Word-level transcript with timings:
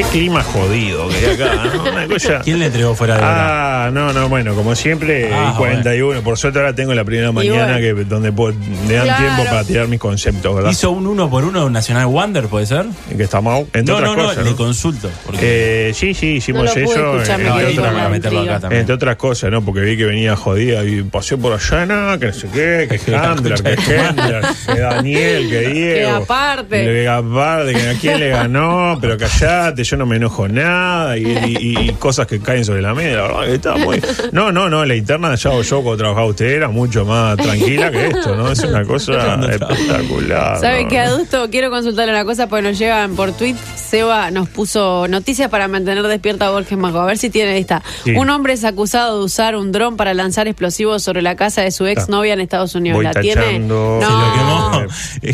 Qué 0.00 0.06
clima 0.12 0.42
jodido 0.42 1.08
que 1.08 1.16
hay 1.16 1.34
acá, 1.34 1.54
¿no? 1.74 1.82
Una 1.92 2.06
cosa- 2.08 2.40
¿Quién 2.42 2.58
le 2.58 2.66
entregó 2.66 2.94
fuera 2.94 3.16
de 3.16 3.20
hora? 3.22 3.86
Ah, 3.86 3.90
no, 3.90 4.12
no, 4.14 4.30
bueno, 4.30 4.54
como 4.54 4.74
siempre, 4.74 5.30
Ah, 5.30 5.54
41. 5.58 6.22
Por 6.22 6.38
suerte 6.38 6.58
ahora 6.58 6.74
tengo 6.74 6.94
la 6.94 7.04
primera 7.04 7.32
mañana 7.32 7.76
bueno. 7.78 7.98
que 7.98 8.04
donde 8.04 8.32
puedo- 8.32 8.56
me 8.88 8.94
dan 8.94 9.04
Claro. 9.04 9.24
tiempo 9.24 9.44
para 9.44 9.64
tirar 9.64 9.88
mis 9.88 10.00
conceptos, 10.00 10.54
¿verdad? 10.54 10.70
¿Hizo 10.70 10.90
un 10.90 11.06
uno 11.06 11.28
por 11.28 11.44
uno 11.44 11.60
de 11.60 11.66
un 11.66 11.72
Nacional 11.74 12.06
Wonder, 12.06 12.46
puede 12.46 12.64
ser? 12.64 12.86
Que 13.14 13.22
estamos, 13.24 13.60
entre 13.74 13.82
No, 13.84 13.96
otras 13.96 14.10
no, 14.10 14.16
no, 14.16 14.28
cosas. 14.28 14.44
le 14.44 14.50
¿no? 14.52 14.56
consulto. 14.56 15.10
Porque 15.26 15.90
Eh, 15.90 15.94
sí, 15.94 16.14
sí, 16.14 16.26
hicimos 16.36 16.64
No 16.64 16.68
lo 16.68 16.72
pude 16.72 16.84
eso. 16.84 17.14
escuchar, 17.16 17.40
no, 17.40 17.60
entre, 17.60 17.66
otras, 17.72 17.86
para 17.92 18.02
la 18.04 18.08
meterlo 18.08 18.38
acá 18.38 18.42
intriga. 18.44 18.60
también. 18.60 18.80
entre 18.80 18.94
otras 18.94 19.16
cosas, 19.16 19.50
¿no? 19.50 19.62
Porque 19.62 19.80
vi 19.80 19.96
que 19.98 20.06
venía 20.06 20.34
jodida 20.34 20.82
y 20.84 21.02
pasé 21.02 21.36
por 21.36 21.52
allá, 21.52 21.84
nada, 21.84 22.18
que 22.18 22.26
no 22.26 22.32
sé 22.32 22.48
qué, 22.54 22.88
que 23.04 23.14
Handler, 23.16 23.62
que 23.62 23.72
Hendler, 23.72 24.44
que 24.66 24.80
Daniel, 24.80 25.50
que 25.50 25.60
Diego. 25.74 26.10
aparte. 26.16 26.84
Que 26.84 27.06
aparte, 27.08 27.72
que 27.74 27.88
a 27.90 27.94
quién 28.00 28.18
le 28.20 28.28
ganó, 28.30 28.96
pero 29.00 29.18
callate, 29.18 29.84
yo 29.90 29.96
no 29.96 30.06
me 30.06 30.16
enojo 30.16 30.46
nada 30.48 31.16
y, 31.18 31.22
y- 31.26 31.78
y 31.88 31.92
cosas 31.94 32.26
que 32.26 32.40
caen 32.40 32.64
sobre 32.64 32.82
la 32.82 32.94
mesa. 32.94 33.16
La 33.16 33.22
verdad 33.22 33.44
que 33.46 33.54
está 33.54 33.76
muy. 33.76 34.00
No, 34.32 34.52
no, 34.52 34.68
no, 34.70 34.84
la 34.84 34.94
interna 34.94 35.34
ya 35.34 35.50
o 35.50 35.62
yo 35.62 35.82
cuando 35.82 35.98
trabajaba 35.98 36.26
usted 36.26 36.46
era 36.46 36.68
mucho 36.68 37.04
más 37.04 37.36
tranquila 37.36 37.90
que 37.90 38.06
esto, 38.08 38.36
¿no? 38.36 38.50
Es 38.52 38.62
una 38.64 38.84
cosa 38.84 39.34
espectacular. 39.50 40.58
¿Sabe 40.60 40.84
¿no? 40.84 40.88
qué, 40.88 40.98
Adusto? 41.00 41.48
Quiero 41.50 41.70
consultarle 41.70 42.12
una 42.12 42.24
cosa 42.24 42.48
porque 42.48 42.68
nos 42.68 42.78
llegan 42.78 43.14
por 43.16 43.32
tweet. 43.32 43.56
Seba 43.76 44.30
nos 44.30 44.48
puso 44.48 45.08
noticias 45.08 45.50
para 45.50 45.66
mantener 45.66 46.06
despierta 46.06 46.46
a 46.46 46.50
Borges 46.50 46.78
Mago. 46.78 47.00
A 47.00 47.06
ver 47.06 47.18
si 47.18 47.28
tiene 47.28 47.58
esta. 47.58 47.82
Sí. 48.04 48.12
Un 48.12 48.30
hombre 48.30 48.52
es 48.52 48.64
acusado 48.64 49.18
de 49.18 49.24
usar 49.24 49.56
un 49.56 49.72
dron 49.72 49.96
para 49.96 50.14
lanzar 50.14 50.46
explosivos 50.46 51.02
sobre 51.02 51.22
la 51.22 51.34
casa 51.34 51.62
de 51.62 51.72
su 51.72 51.86
ex 51.86 52.08
novia 52.08 52.34
en 52.34 52.40
Estados 52.40 52.74
Unidos. 52.76 52.96
Voy 52.98 53.04
¿La 53.04 53.14
tiene? 53.14 53.40
tachando. 53.42 53.98
Se 54.00 54.06
lo 54.06 54.32
quemó. 54.32 54.86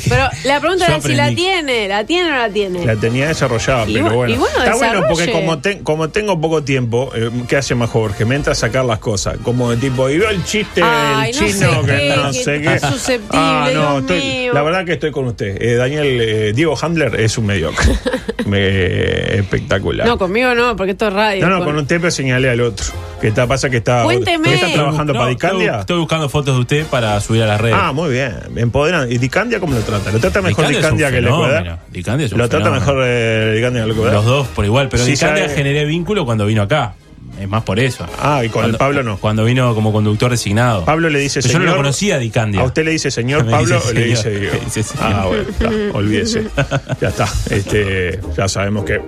Pero 0.09 0.28
la 0.45 0.61
pregunta 0.61 0.86
Yo 0.86 0.92
era 0.95 1.00
si 1.02 1.12
la 1.14 1.25
aprendí. 1.25 1.42
tiene. 1.42 1.88
¿La 1.88 2.05
tiene 2.05 2.28
o 2.30 2.33
no 2.33 2.38
la 2.38 2.48
tiene? 2.48 2.86
La 2.86 2.97
tenía 2.97 3.28
desarrollada, 3.28 3.84
Y 3.88 3.92
pero 3.95 4.06
bu- 4.11 4.14
bueno. 4.14 4.34
y 4.34 4.35
bueno, 4.36 4.58
Está 4.64 4.76
bueno 4.76 5.04
porque 5.08 5.30
como, 5.32 5.58
te- 5.60 5.78
como 5.80 6.08
tengo 6.11 6.41
poco 6.41 6.62
tiempo, 6.62 7.11
eh, 7.14 7.30
¿qué 7.48 7.56
hace 7.56 7.74
más 7.74 7.91
Jorge? 7.91 8.24
Me 8.24 8.34
entra 8.36 8.52
a 8.52 8.56
sacar 8.56 8.84
las 8.84 8.98
cosas. 8.98 9.36
Como 9.42 9.70
de 9.70 9.77
tipo, 9.77 10.08
y 10.11 10.19
veo 10.19 10.30
el 10.30 10.44
chiste 10.44 10.80
Ay, 10.83 11.33
no 11.33 11.38
chino 11.38 11.50
sé 11.52 11.80
que 11.80 11.86
qué, 11.86 12.14
no 12.16 12.27
que 12.33 12.42
sé 12.44 12.61
qué. 12.62 12.78
susceptible, 12.80 13.28
Ah, 13.33 13.70
no, 13.72 14.00
Dios 14.00 14.00
estoy- 14.02 14.20
mío. 14.30 14.52
la 14.52 14.62
verdad 14.62 14.84
que 14.84 14.92
estoy 14.94 15.11
con 15.11 15.27
usted. 15.27 15.61
Eh, 15.61 15.74
Daniel, 15.77 16.20
eh, 16.20 16.52
Diego 16.55 16.77
Handler 16.80 17.19
es 17.20 17.36
un 17.38 17.46
mediocre. 17.46 17.84
Me- 18.46 19.38
espectacular. 19.38 20.06
No, 20.06 20.19
conmigo 20.19 20.55
no, 20.55 20.77
porque 20.77 20.92
esto 20.92 21.08
es 21.08 21.12
radio. 21.12 21.42
No, 21.44 21.50
no, 21.50 21.64
Con- 21.64 21.74
con 21.74 21.83
usted 21.83 21.96
pero 22.00 22.11
señalé 22.11 22.50
al 22.50 22.61
otro. 22.61 22.86
Que 23.20 23.28
está, 23.28 23.47
pasa 23.47 23.70
que 23.70 23.78
está. 23.78 24.03
Cuénteme. 24.05 24.55
¿Está 24.55 24.72
trabajando 24.72 25.12
No, 25.14 25.19
para 25.20 25.31
Dicandia? 25.31 25.81
estoy 25.81 25.98
buscando 25.98 26.28
fotos 26.28 26.55
de 26.55 26.61
usted 26.61 26.86
para 26.86 27.19
subir 27.20 27.42
a 27.42 27.47
las 27.47 27.61
redes. 27.61 27.77
Ah, 27.81 27.92
muy 27.92 28.11
bien. 28.11 28.34
Empoderan. 28.56 29.11
¿Y 29.11 29.17
Dicandia 29.19 29.58
cómo 29.58 29.75
lo 29.75 29.81
trata? 29.81 30.12
¿Lo 30.12 30.19
trata 30.19 30.42
mejor 30.42 30.69
Dicandia 30.69 31.11
que 31.11 31.19
el. 31.19 31.27
Ecuador? 31.27 31.78
Dicandia 31.91 32.27
es 32.27 32.33
un 32.33 32.39
¿Lo 32.39 32.48
trata 32.48 32.67
fenómeno. 32.67 32.86
mejor 32.86 33.05
eh, 33.06 33.53
Dicandia 33.56 33.83
que 33.83 33.86
el 33.86 33.92
Ecuador? 33.92 34.12
Los 34.14 34.25
dos 34.27 34.47
por 34.48 34.64
igual, 34.67 34.89
pero 34.91 35.03
Sí, 35.05 35.12
Dicandia 35.12 35.45
sabe- 35.45 35.55
generé 35.56 35.84
vínculo 35.86 36.25
cuando 36.27 36.45
vino 36.47 36.61
acá. 36.62 36.95
Es 37.41 37.47
más 37.48 37.64
por 37.64 37.78
eso. 37.78 38.06
Ah, 38.23 38.42
y 38.45 38.48
con 38.48 38.61
el 38.64 38.70
Cuando- 38.70 38.78
Pablo 38.78 39.03
no. 39.03 39.17
Cuando 39.19 39.45
vino 39.45 39.75
como 39.75 39.92
conductor 39.92 40.30
designado. 40.30 40.84
Pablo 40.86 41.11
le 41.11 41.19
dice 41.19 41.41
Pero 41.41 41.53
yo 41.53 41.58
no 41.58 41.64
señor. 41.64 41.77
lo 41.77 41.83
conocía 41.83 42.14
a 42.14 42.19
Dicandia. 42.19 42.61
¿A 42.62 42.64
usted 42.64 42.84
le 42.84 42.92
dice 42.92 43.11
señor 43.11 43.45
Me 43.47 43.51
Pablo 43.51 43.77
dice 43.77 43.95
le 43.95 44.05
dice 44.05 44.23
señor. 44.23 44.53
Señor. 44.70 44.95
Ah, 45.01 45.25
bueno, 45.27 45.42
está, 45.48 45.70
olvídese. 45.98 46.47
Ya 47.01 47.08
está. 47.08 47.28
Este, 47.51 48.20
ya 48.36 48.48
sabemos 48.48 48.84
que. 48.86 49.01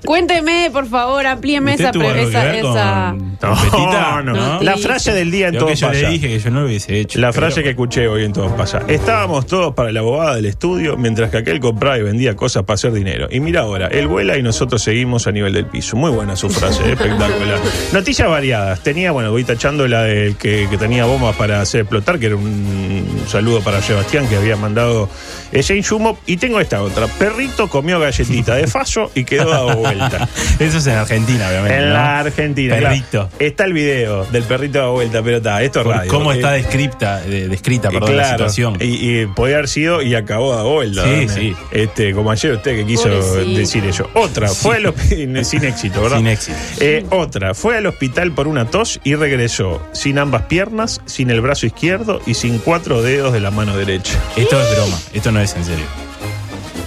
Cuénteme, 0.04 0.70
por 0.72 0.86
favor, 0.88 1.26
amplíeme 1.26 1.72
¿Usted 1.72 1.84
esa. 1.84 1.92
tuvo 1.92 2.02
pre- 2.10 2.20
algo 2.20 2.30
que 2.32 2.58
esa, 2.60 3.14
trompetita? 3.40 4.22
No, 4.22 4.22
no. 4.22 4.34
No, 4.34 4.62
La 4.62 4.76
frase 4.76 5.12
del 5.12 5.30
día 5.30 5.46
en 5.46 5.52
Creo 5.52 5.60
todo 5.60 5.68
que 5.70 5.76
yo 5.76 5.86
pasa. 5.88 6.00
le 6.00 6.08
dije 6.08 6.28
que 6.28 6.38
yo 6.38 6.50
no 6.50 6.60
lo 6.60 6.66
hubiese 6.66 6.98
hecho. 7.00 7.18
La 7.20 7.30
pero- 7.30 7.46
frase 7.46 7.62
que 7.62 7.70
escuché 7.70 8.08
hoy 8.08 8.24
en 8.24 8.32
todo 8.32 8.54
pasa. 8.56 8.82
Estábamos 8.88 9.46
todos 9.46 9.74
para 9.74 9.92
la 9.92 10.00
abogada 10.00 10.36
del 10.36 10.46
estudio, 10.46 10.96
mientras 10.96 11.30
que 11.30 11.38
aquel 11.38 11.60
compraba 11.60 11.98
y 11.98 12.02
vendía 12.02 12.36
cosas 12.36 12.64
para 12.64 12.74
hacer 12.74 12.92
dinero. 12.92 13.28
Y 13.30 13.40
mira 13.40 13.62
ahora, 13.62 13.86
él 13.88 14.06
vuela 14.08 14.36
y 14.36 14.42
nosotros 14.42 14.82
seguimos 14.82 15.26
a 15.26 15.32
nivel 15.32 15.52
del 15.52 15.66
piso. 15.66 15.96
Muy 15.96 16.10
buena 16.10 16.36
su 16.36 16.48
frase, 16.50 16.82
¿eh? 16.88 16.92
espectacular. 16.92 17.58
Noticias 17.92 18.28
variadas. 18.28 18.80
Tenía, 18.82 19.12
bueno, 19.12 19.30
voy 19.30 19.44
tachando 19.44 19.86
la 19.88 20.02
del 20.02 20.36
que, 20.36 20.66
que 20.70 20.76
tenía 20.78 21.04
bombas 21.04 21.36
para 21.36 21.60
hacer 21.60 21.82
explotar, 21.82 22.18
que 22.18 22.26
era 22.26 22.36
un 22.36 23.06
saludo 23.28 23.60
para 23.60 23.80
Sebastián 23.82 24.26
que 24.28 24.36
había 24.36 24.56
mandado 24.56 25.08
ese 25.52 25.76
insumo. 25.76 26.18
Y 26.26 26.36
tengo 26.36 26.60
esta 26.60 26.82
otra. 26.82 27.06
Perrito 27.06 27.68
comió 27.68 28.00
galletita 28.00 28.54
de 28.56 28.66
fallo 28.66 29.10
y 29.14 29.24
quedó 29.24 29.83
vuelta. 29.84 30.28
Eso 30.58 30.78
es 30.78 30.86
en 30.86 30.94
Argentina, 30.94 31.48
obviamente. 31.48 31.78
En 31.78 31.88
¿no? 31.88 31.94
la 31.94 32.18
Argentina. 32.20 32.76
claro. 32.76 32.94
Perrito. 32.94 33.28
Está 33.38 33.64
el 33.64 33.72
video 33.72 34.24
del 34.26 34.42
perrito 34.44 34.78
dado 34.78 34.92
vuelta, 34.92 35.22
pero 35.22 35.36
está, 35.38 35.62
esto 35.62 35.80
es 35.80 35.86
radio. 35.86 36.10
¿Cómo 36.10 36.32
Eh, 36.32 36.36
está 36.36 36.52
descripta, 36.52 37.20
de- 37.20 37.48
descrita, 37.48 37.90
perdón, 37.90 38.16
la 38.16 38.22
Claro, 38.24 38.38
situación? 38.50 38.76
Y, 38.80 39.20
y 39.22 39.26
podía 39.26 39.56
haber 39.56 39.68
sido 39.68 40.02
y 40.02 40.14
acabó 40.14 40.54
dado 40.54 40.70
vuelta. 40.70 41.04
Sí, 41.04 41.26
¿no? 41.26 41.32
sí. 41.34 41.56
Este, 41.70 42.12
como 42.12 42.30
ayer 42.30 42.52
usted 42.52 42.76
que 42.76 42.86
quiso 42.86 43.04
Pobrecito. 43.04 43.58
decir 43.58 43.84
eso. 43.84 44.10
Otra, 44.14 44.48
fue 44.48 44.76
al 44.76 44.94
sin 45.44 45.64
éxito, 45.64 46.02
¿verdad? 46.02 46.18
Sin 46.18 46.26
éxito. 46.26 46.58
Eh, 46.80 47.04
otra, 47.10 47.54
fue 47.54 47.76
al 47.76 47.86
hospital 47.86 48.32
por 48.32 48.48
una 48.48 48.66
tos 48.66 49.00
y 49.04 49.14
regresó 49.14 49.80
sin 49.92 50.18
ambas 50.18 50.42
piernas, 50.42 51.00
sin 51.06 51.30
el 51.30 51.40
brazo 51.40 51.66
izquierdo 51.66 52.20
y 52.26 52.34
sin 52.34 52.58
cuatro 52.58 53.02
dedos 53.02 53.32
de 53.32 53.40
la 53.40 53.50
mano 53.50 53.76
derecha. 53.76 54.18
Esto 54.36 54.60
es 54.60 54.70
broma, 54.76 54.98
esto 55.12 55.32
no 55.32 55.40
es 55.40 55.54
en 55.56 55.64
serio. 55.64 55.84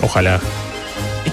Ojalá. 0.02 0.40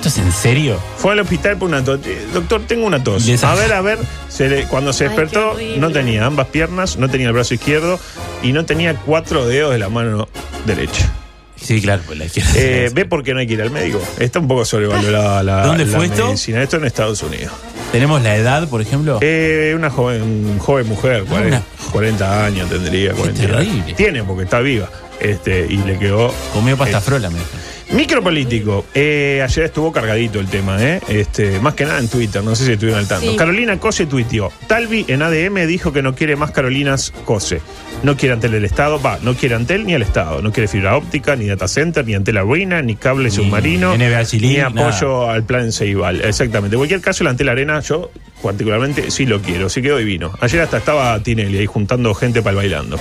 ¿Esto 0.05 0.21
es 0.21 0.27
en 0.27 0.33
serio? 0.33 0.79
Fue 0.99 1.13
al 1.13 1.21
hospital 1.21 1.57
por 1.57 1.71
una 1.71 1.83
tos. 1.83 1.99
Eh, 2.05 2.27
Doctor, 2.35 2.61
tengo 2.67 2.87
una 2.87 3.03
tos. 3.03 3.27
A 3.43 3.55
ver, 3.55 3.73
a 3.73 3.81
ver. 3.81 3.99
se 4.29 4.51
le- 4.51 4.65
cuando 4.69 4.93
se 4.93 5.05
Ay, 5.05 5.09
despertó, 5.09 5.57
no 5.79 5.91
tenía 5.93 6.27
ambas 6.27 6.49
piernas, 6.49 6.99
no 6.99 7.09
tenía 7.09 7.29
el 7.29 7.33
brazo 7.33 7.55
izquierdo 7.55 7.99
y 8.43 8.53
no 8.53 8.67
tenía 8.67 8.97
cuatro 8.97 9.47
dedos 9.47 9.73
de 9.73 9.79
la 9.79 9.89
mano 9.89 10.29
derecha. 10.67 11.11
Sí, 11.57 11.81
claro, 11.81 12.03
pues 12.05 12.19
la 12.19 12.27
izquierda. 12.27 12.51
Eh, 12.55 12.91
¿Ve 12.93 13.07
por 13.07 13.23
qué 13.23 13.33
no 13.33 13.41
hay 13.41 13.47
que 13.47 13.55
ir 13.55 13.63
al 13.63 13.71
médico? 13.71 13.99
Está 14.19 14.41
un 14.41 14.49
poco 14.49 14.67
sobrevalorada 14.67 15.43
la, 15.43 15.63
¿Dónde 15.69 15.87
la 15.87 15.97
fue 15.97 16.05
esto? 16.07 16.27
medicina. 16.27 16.63
Esto 16.63 16.77
en 16.77 16.85
Estados 16.85 17.23
Unidos. 17.23 17.55
Tenemos 17.91 18.23
la 18.23 18.37
edad, 18.37 18.69
por 18.69 18.83
ejemplo. 18.83 19.21
Eh, 19.23 19.73
una 19.75 19.89
joven, 19.89 20.59
joven 20.59 20.87
mujer, 20.87 21.25
40, 21.25 21.49
una- 21.57 21.91
40 21.93 22.45
años 22.45 22.69
tendría. 22.69 23.15
40 23.15 23.41
terrible. 23.41 23.95
Tiene 23.95 24.23
porque 24.23 24.43
está 24.45 24.61
viva. 24.61 24.91
Este, 25.19 25.67
y 25.67 25.79
le 25.79 25.99
quedó. 25.99 26.35
Comió 26.53 26.77
pasta 26.77 26.99
eh, 26.99 27.01
frola, 27.01 27.31
me 27.31 27.39
dijo. 27.39 27.49
Micropolítico. 27.93 28.87
Eh, 28.95 29.41
ayer 29.43 29.65
estuvo 29.65 29.93
cargadito 29.93 30.41
el 30.41 30.47
tema, 30.47 30.83
¿eh? 30.83 31.01
Este, 31.09 31.61
más 31.61 31.75
que 31.75 31.85
nada 31.85 31.99
en 31.99 32.09
Twitter, 32.09 32.43
no 32.43 32.57
sé 32.57 32.65
si 32.67 32.73
estuvieron 32.73 33.01
al 33.01 33.09
tanto. 33.09 33.31
Sí. 33.31 33.37
Carolina 33.37 33.79
Cose 33.79 34.07
tuiteó. 34.07 34.51
Talvi 34.67 35.05
en 35.09 35.23
ADM 35.23 35.67
dijo 35.67 35.93
que 35.93 36.03
no 36.03 36.15
quiere 36.15 36.37
más 36.37 36.51
Carolinas 36.51 37.13
Cose. 37.25 37.61
No 38.03 38.17
quiere 38.17 38.35
Antel 38.35 38.55
el 38.55 38.65
Estado, 38.65 39.01
va, 39.01 39.19
no 39.23 39.35
quiere 39.35 39.55
Antel 39.55 39.87
ni 39.87 39.95
el 39.95 40.03
Estado. 40.03 40.43
No 40.43 40.53
quiere 40.53 40.69
fibra 40.69 40.97
óptica, 40.97 41.37
ni 41.37 41.47
data 41.47 41.69
center, 41.69 42.05
ni 42.05 42.15
Antel 42.15 42.37
Arena, 42.37 42.83
ni 42.83 42.97
cable 42.97 43.31
submarino, 43.31 43.97
NBA 43.97 44.25
Chile, 44.25 44.49
ni 44.49 44.59
apoyo 44.59 45.31
al 45.31 45.45
plan 45.45 45.73
Ceibal. 45.73 46.21
Exactamente. 46.23 46.75
En 46.75 46.81
cualquier 46.81 47.01
caso, 47.01 47.23
el 47.23 47.29
Antel 47.29 47.49
Arena, 47.49 47.81
yo 47.81 48.11
particularmente 48.43 49.11
sí 49.11 49.25
lo 49.25 49.41
quiero, 49.41 49.69
sí 49.69 49.81
quedó 49.81 49.97
divino. 49.97 50.33
Ayer 50.41 50.61
hasta 50.61 50.79
estaba 50.79 51.19
Tinelli 51.21 51.59
ahí 51.59 51.67
juntando 51.67 52.15
gente 52.15 52.43
para 52.43 52.51
el 52.51 52.57
bailando. 52.57 52.99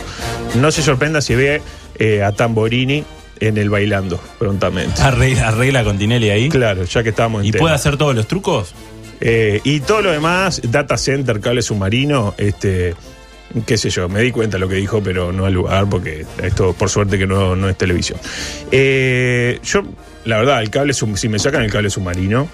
No 0.56 0.72
se 0.72 0.82
sorprenda 0.82 1.22
si 1.22 1.36
ve 1.36 1.62
eh, 2.00 2.24
a 2.24 2.32
Tamborini 2.32 3.04
en 3.48 3.58
el 3.58 3.70
bailando 3.70 4.20
prontamente. 4.40 5.02
Arregla, 5.02 5.50
arregla 5.50 5.84
con 5.84 5.98
Tinelli 5.98 6.30
ahí. 6.30 6.50
Claro, 6.50 6.84
ya 6.84 7.04
que 7.04 7.09
estamos 7.09 7.42
en 7.42 7.48
¿Y 7.48 7.52
tema. 7.52 7.64
puede 7.64 7.76
hacer 7.76 7.98
todos 7.98 8.16
los 8.16 8.28
trucos? 8.28 8.74
Eh, 9.22 9.62
y 9.64 9.80
todo 9.81 10.02
lo 10.02 10.12
demás, 10.12 10.62
data 10.70 10.98
center, 10.98 11.40
cable 11.40 11.62
submarino, 11.62 12.36
este, 12.38 12.94
qué 13.66 13.78
sé 13.78 13.90
yo, 13.90 14.09
me 14.09 14.22
di 14.22 14.31
cuenta 14.31 14.58
lo 14.58 14.68
que 14.68 14.76
dijo, 14.76 15.02
pero 15.02 15.31
no 15.31 15.46
al 15.46 15.54
lugar, 15.54 15.88
porque 15.90 16.26
esto 16.42 16.74
por 16.74 16.90
suerte 16.90 17.18
que 17.18 17.26
no, 17.26 17.56
no 17.56 17.70
es 17.70 17.78
televisión. 17.78 18.20
Eh, 18.72 19.60
yo, 19.64 19.84
la 20.25 20.38
verdad, 20.38 20.62
el 20.62 20.70
cable, 20.70 20.94
si 20.94 21.30
me 21.30 21.40
sacan 21.40 21.64
el 21.64 21.72
cable 21.72 21.90
submarino, 21.90 22.50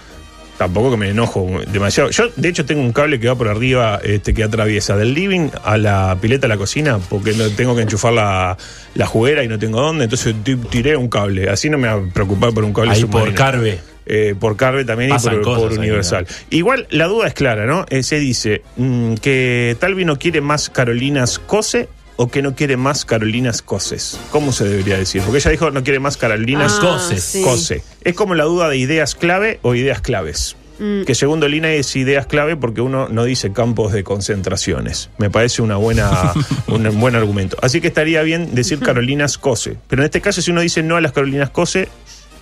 tampoco 0.60 0.92
que 0.92 0.98
me 0.98 1.10
enojo 1.10 1.50
demasiado. 1.72 2.12
Yo, 2.12 2.26
de 2.36 2.50
hecho, 2.50 2.66
tengo 2.66 2.82
un 2.82 2.92
cable 2.94 3.20
que 3.20 3.28
va 3.28 3.36
por 3.36 3.48
arriba, 3.48 4.00
este, 4.04 4.34
que 4.36 4.44
atraviesa 4.44 4.96
del 4.96 5.16
living 5.16 5.50
a 5.64 5.78
la 5.78 6.16
pileta 6.22 6.46
a 6.46 6.50
la 6.50 6.58
cocina, 6.58 7.00
porque 7.10 7.34
no 7.34 7.50
tengo 7.50 7.76
que 7.76 7.82
enchufar 7.82 8.14
la, 8.14 8.58
la 8.94 9.06
juguera 9.08 9.44
y 9.44 9.48
no 9.48 9.58
tengo 9.58 9.82
dónde, 9.82 10.04
entonces 10.04 10.36
ti- 10.44 10.58
tiré 10.70 10.96
un 10.98 11.08
cable. 11.10 11.50
Así 11.50 11.70
no 11.72 11.78
me 11.80 11.88
va 11.88 11.94
a 11.96 12.14
preocupar 12.14 12.54
por 12.54 12.64
un 12.66 12.74
cable 12.74 12.92
Ahí 12.92 13.02
submarino 13.02 13.30
por 13.32 13.36
Carve. 13.36 13.80
eh, 14.06 14.36
por 14.40 14.58
Carve 14.58 14.84
también 14.86 15.12
Pasan 15.12 15.34
y 15.34 15.36
por, 15.38 15.46
cosas 15.46 15.62
por 15.64 15.72
ahí, 15.72 15.78
Universal. 15.80 16.28
Igual 16.50 16.88
la 16.92 17.06
duda 17.08 17.28
es 17.28 17.34
clara, 17.34 17.66
¿no? 17.66 17.86
Eh, 17.90 18.04
se 18.04 18.20
dice 18.20 18.62
mm, 18.76 19.14
que 19.16 19.78
Talvi 19.80 20.04
no 20.04 20.20
quiere 20.20 20.42
más 20.42 20.70
Carolinas 20.70 21.40
Cose 21.40 21.88
o 22.22 22.28
que 22.30 22.42
no 22.42 22.54
quiere 22.54 22.76
más 22.76 23.06
Carolinas 23.06 23.62
Coses. 23.62 24.20
¿Cómo 24.30 24.52
se 24.52 24.66
debería 24.68 24.98
decir? 24.98 25.22
Porque 25.22 25.38
ella 25.38 25.52
dijo 25.52 25.72
no 25.72 25.84
quiere 25.86 26.00
más 26.00 26.18
Carolinas 26.18 26.76
Ah, 26.80 26.82
Coses. 26.82 27.24
sí. 27.24 27.42
Cose. 27.42 27.82
Es 28.04 28.14
como 28.14 28.36
la 28.36 28.44
duda 28.44 28.68
de 28.68 28.76
ideas 28.76 29.16
clave 29.16 29.60
o 29.62 29.74
ideas 29.74 30.02
claves. 30.02 30.58
Mm. 30.80 31.04
Que 31.06 31.16
segundo 31.16 31.48
Lina 31.48 31.72
es 31.72 31.96
ideas 31.96 32.26
clave 32.26 32.58
porque 32.58 32.82
uno 32.82 33.08
no 33.08 33.24
dice 33.24 33.54
campos 33.54 33.94
de 33.94 34.04
concentraciones. 34.04 35.10
Me 35.18 35.30
parece 35.30 35.62
una 35.62 35.78
buena, 35.78 36.34
un 36.68 37.00
buen 37.00 37.16
argumento. 37.16 37.56
Así 37.62 37.80
que 37.80 37.88
estaría 37.88 38.22
bien 38.22 38.54
decir 38.54 38.80
Carolinas 38.80 39.38
Cose. 39.38 39.78
Pero 39.88 40.02
en 40.02 40.06
este 40.08 40.20
caso, 40.20 40.42
si 40.42 40.52
uno 40.52 40.60
dice 40.60 40.84
no 40.84 40.98
a 40.98 41.02
las 41.02 41.14
Carolinas 41.14 41.52
Cose, 41.52 41.88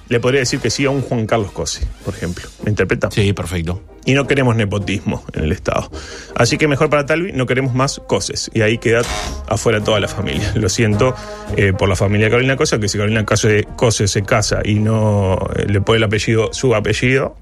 le 0.09 0.19
podría 0.19 0.39
decir 0.39 0.59
que 0.59 0.69
sí 0.69 0.86
a 0.86 0.89
un 0.89 1.01
Juan 1.01 1.25
Carlos 1.25 1.51
Cose, 1.51 1.86
por 2.06 2.13
ejemplo. 2.15 2.48
¿Me 2.63 2.69
interpreta? 2.69 3.09
Sí, 3.12 3.33
perfecto. 3.33 3.81
Y 4.06 4.13
no 4.13 4.25
queremos 4.25 4.56
nepotismo 4.56 5.25
en 5.33 5.44
el 5.44 5.51
Estado. 5.51 5.92
Así 6.36 6.57
que 6.57 6.68
mejor 6.68 6.89
para 6.89 7.06
Talvi, 7.06 7.33
no 7.33 7.45
queremos 7.45 7.74
más 7.74 8.01
coses. 8.07 8.50
Y 8.54 8.62
ahí 8.62 8.77
queda 8.77 9.01
afuera 9.48 9.83
toda 9.83 10.00
la 10.00 10.07
familia. 10.07 10.51
Lo 10.56 10.69
siento 10.69 11.13
eh, 11.57 11.74
por 11.77 11.89
la 11.89 11.95
familia 11.95 12.30
Carolina 12.30 12.56
Cosa, 12.56 12.80
que 12.80 12.88
si 12.88 12.98
Carolina 12.98 13.25
Cose, 13.25 13.68
Cose 13.75 14.07
se 14.07 14.24
casa 14.24 14.62
y 14.63 14.75
no 14.75 15.38
eh, 15.56 15.65
le 15.68 15.81
pone 15.81 15.98
el 15.98 16.04
apellido, 16.04 16.54
su 16.54 16.74
apellido, 16.74 17.36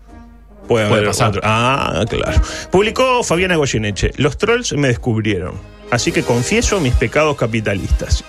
Puede, 0.67 0.87
Puede 0.87 1.01
haber 1.01 1.09
pasar. 1.09 1.29
otro. 1.29 1.41
Ah, 1.43 2.03
claro. 2.09 2.41
Publicó 2.71 3.23
Fabiana 3.23 3.55
Goyeneche. 3.55 4.11
Los 4.17 4.39
trolls 4.39 4.73
me 4.73 4.87
descubrieron. 4.87 5.53
Así 5.91 6.11
que 6.11 6.23
confieso 6.23 6.79
mis 6.79 6.95
pecados 6.95 7.37
capitalistas. 7.37 8.23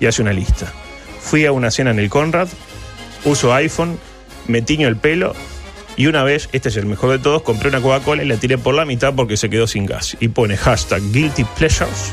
Y 0.00 0.06
hace 0.06 0.22
una 0.22 0.32
lista. 0.32 0.72
Fui 1.20 1.44
a 1.44 1.52
una 1.52 1.70
cena 1.70 1.90
en 1.90 1.98
el 1.98 2.08
Conrad, 2.08 2.48
uso 3.24 3.52
iPhone, 3.54 3.98
me 4.46 4.62
tiño 4.62 4.88
el 4.88 4.96
pelo 4.96 5.34
y 5.96 6.08
una 6.08 6.24
vez, 6.24 6.48
este 6.52 6.70
es 6.70 6.76
el 6.76 6.86
mejor 6.86 7.10
de 7.12 7.18
todos, 7.20 7.42
compré 7.42 7.68
una 7.68 7.80
Coca-Cola 7.80 8.24
y 8.24 8.26
la 8.26 8.36
tiré 8.36 8.58
por 8.58 8.74
la 8.74 8.84
mitad 8.84 9.14
porque 9.14 9.36
se 9.36 9.48
quedó 9.48 9.68
sin 9.68 9.86
gas. 9.86 10.16
Y 10.18 10.26
pone 10.26 10.56
hashtag 10.56 11.00
guilty 11.12 11.44
pleasures 11.56 12.12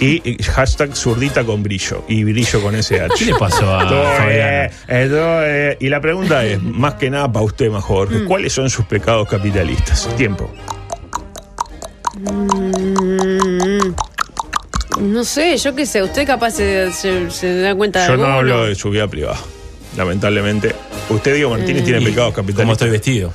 y 0.00 0.42
hashtag 0.44 0.96
zurdita 0.96 1.44
con 1.44 1.62
brillo. 1.62 2.04
Y 2.08 2.24
brillo 2.24 2.62
con 2.62 2.74
SH. 2.74 3.08
¿Qué 3.18 3.24
le 3.26 3.34
pasó 3.34 3.76
a 3.76 3.84
eh, 4.30 4.70
bien. 4.88 5.76
Y 5.80 5.88
la 5.90 6.00
pregunta 6.00 6.42
es, 6.46 6.62
más 6.62 6.94
que 6.94 7.10
nada 7.10 7.30
para 7.30 7.44
usted, 7.44 7.70
más 7.70 7.84
Jorge, 7.84 8.24
¿cuáles 8.24 8.52
son 8.54 8.70
sus 8.70 8.86
pecados 8.86 9.28
capitalistas? 9.28 10.08
Tiempo. 10.16 10.50
Mm, 12.18 13.94
no 15.00 15.24
sé, 15.24 15.56
yo 15.58 15.74
qué 15.74 15.86
sé, 15.86 16.02
usted 16.02 16.26
capaz 16.26 16.52
se, 16.52 16.90
se- 16.92 17.30
se 17.30 17.60
da 17.60 17.74
cuenta 17.74 18.02
de 18.02 18.08
Yo 18.08 18.16
no 18.16 18.26
hablo 18.26 18.64
de 18.66 18.74
su 18.74 18.90
vida 18.90 19.06
privada, 19.06 19.38
lamentablemente. 19.98 20.74
Usted, 21.10 21.34
Diego 21.34 21.50
Martínez, 21.50 21.84
tiene 21.84 22.00
Y 22.00 22.04
pecados 22.06 22.32
¿Cómo 22.32 22.46
capitalistas. 22.46 22.72
estoy 22.72 22.90
vestido? 22.90 23.32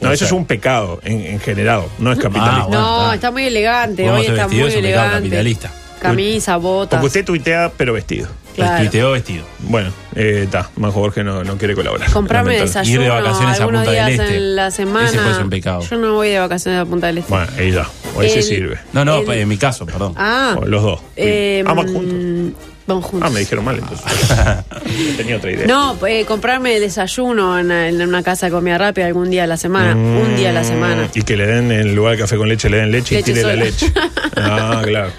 No, 0.00 0.12
eso 0.12 0.24
es 0.24 0.32
un 0.32 0.44
pecado 0.46 1.00
en, 1.04 1.20
en 1.20 1.40
general, 1.40 1.84
no 1.98 2.12
es 2.12 2.18
capitalista. 2.18 2.62
Ah, 2.62 2.66
bueno. 2.66 2.80
No, 2.80 3.02
está. 3.04 3.14
está 3.14 3.30
muy 3.30 3.44
elegante, 3.44 4.02
¿Cómo 4.02 4.14
hoy 4.16 4.26
está 4.26 4.46
vestido? 4.46 4.60
muy 4.62 4.70
Es 4.70 4.76
un 4.76 4.82
pecado 4.82 5.04
elegante. 5.04 5.28
capitalista. 5.28 5.70
Camisa, 6.00 6.56
botas. 6.56 6.98
Porque 6.98 7.06
usted 7.06 7.24
tuitea, 7.24 7.72
pero 7.76 7.92
vestido. 7.92 8.28
Claro. 8.56 8.82
Tuiteo 8.82 9.12
vestido. 9.12 9.44
Bueno, 9.60 9.92
está. 10.14 10.68
más 10.76 10.92
Jorge 10.92 11.22
no, 11.24 11.42
no 11.44 11.56
quiere 11.56 11.74
colaborar. 11.76 12.10
Comprarme 12.10 12.56
Lamentable. 12.58 12.90
Ir 12.90 12.98
desayuno 12.98 13.14
de 13.14 13.22
vacaciones 13.22 13.60
a 13.60 13.64
Punta 13.64 13.90
del 13.92 14.08
Este. 14.20 14.36
en 14.36 14.56
la 14.56 14.70
semana. 14.72 15.08
Ese 15.08 15.18
puede 15.18 15.34
ser 15.34 15.44
un 15.44 15.50
pecado. 15.50 15.80
Yo 15.88 15.96
no 15.96 16.14
voy 16.14 16.28
de 16.30 16.38
vacaciones 16.40 16.80
a 16.80 16.84
Punta 16.84 17.06
del 17.06 17.18
Este. 17.18 17.30
Bueno, 17.32 17.46
ahí 17.56 17.70
ya. 17.72 17.86
Hoy 18.16 18.28
se 18.28 18.38
El- 18.38 18.42
sirve. 18.42 18.78
No, 18.92 19.04
no, 19.06 19.18
El- 19.20 19.30
en 19.38 19.48
mi 19.48 19.56
caso, 19.56 19.86
perdón. 19.86 20.14
Ah. 20.18 20.56
O 20.60 20.66
los 20.66 20.82
dos. 20.82 21.00
eh, 21.16 21.62
ah, 21.66 21.74
juntos. 21.76 22.60
Juntos. 23.00 23.28
Ah, 23.30 23.32
me 23.32 23.40
dijeron 23.40 23.64
mal 23.64 23.78
entonces. 23.78 24.04
Tenía 25.16 25.36
otra 25.36 25.50
idea. 25.52 25.66
No, 25.66 25.96
eh, 26.06 26.24
comprarme 26.26 26.78
desayuno 26.80 27.58
en, 27.58 27.70
en 27.70 28.02
una 28.02 28.22
casa 28.22 28.46
de 28.46 28.52
comida 28.52 28.76
rápida 28.78 29.06
algún 29.06 29.30
día 29.30 29.44
a 29.44 29.46
la 29.46 29.56
semana. 29.56 29.94
Un 29.94 30.36
día 30.36 30.50
a 30.50 30.52
la 30.52 30.64
semana. 30.64 31.04
Mm, 31.04 31.18
Y 31.18 31.22
que 31.22 31.36
le 31.36 31.46
den 31.46 31.72
en 31.72 31.94
lugar 31.94 32.12
de 32.16 32.18
café 32.22 32.36
con 32.36 32.48
leche, 32.48 32.68
le 32.68 32.78
den 32.78 32.90
leche, 32.92 33.14
Leche 33.16 33.30
y 33.30 33.34
tire 33.34 33.46
la 33.46 33.54
leche. 33.56 33.92
Ah, 34.36 34.82
claro. 34.86 35.10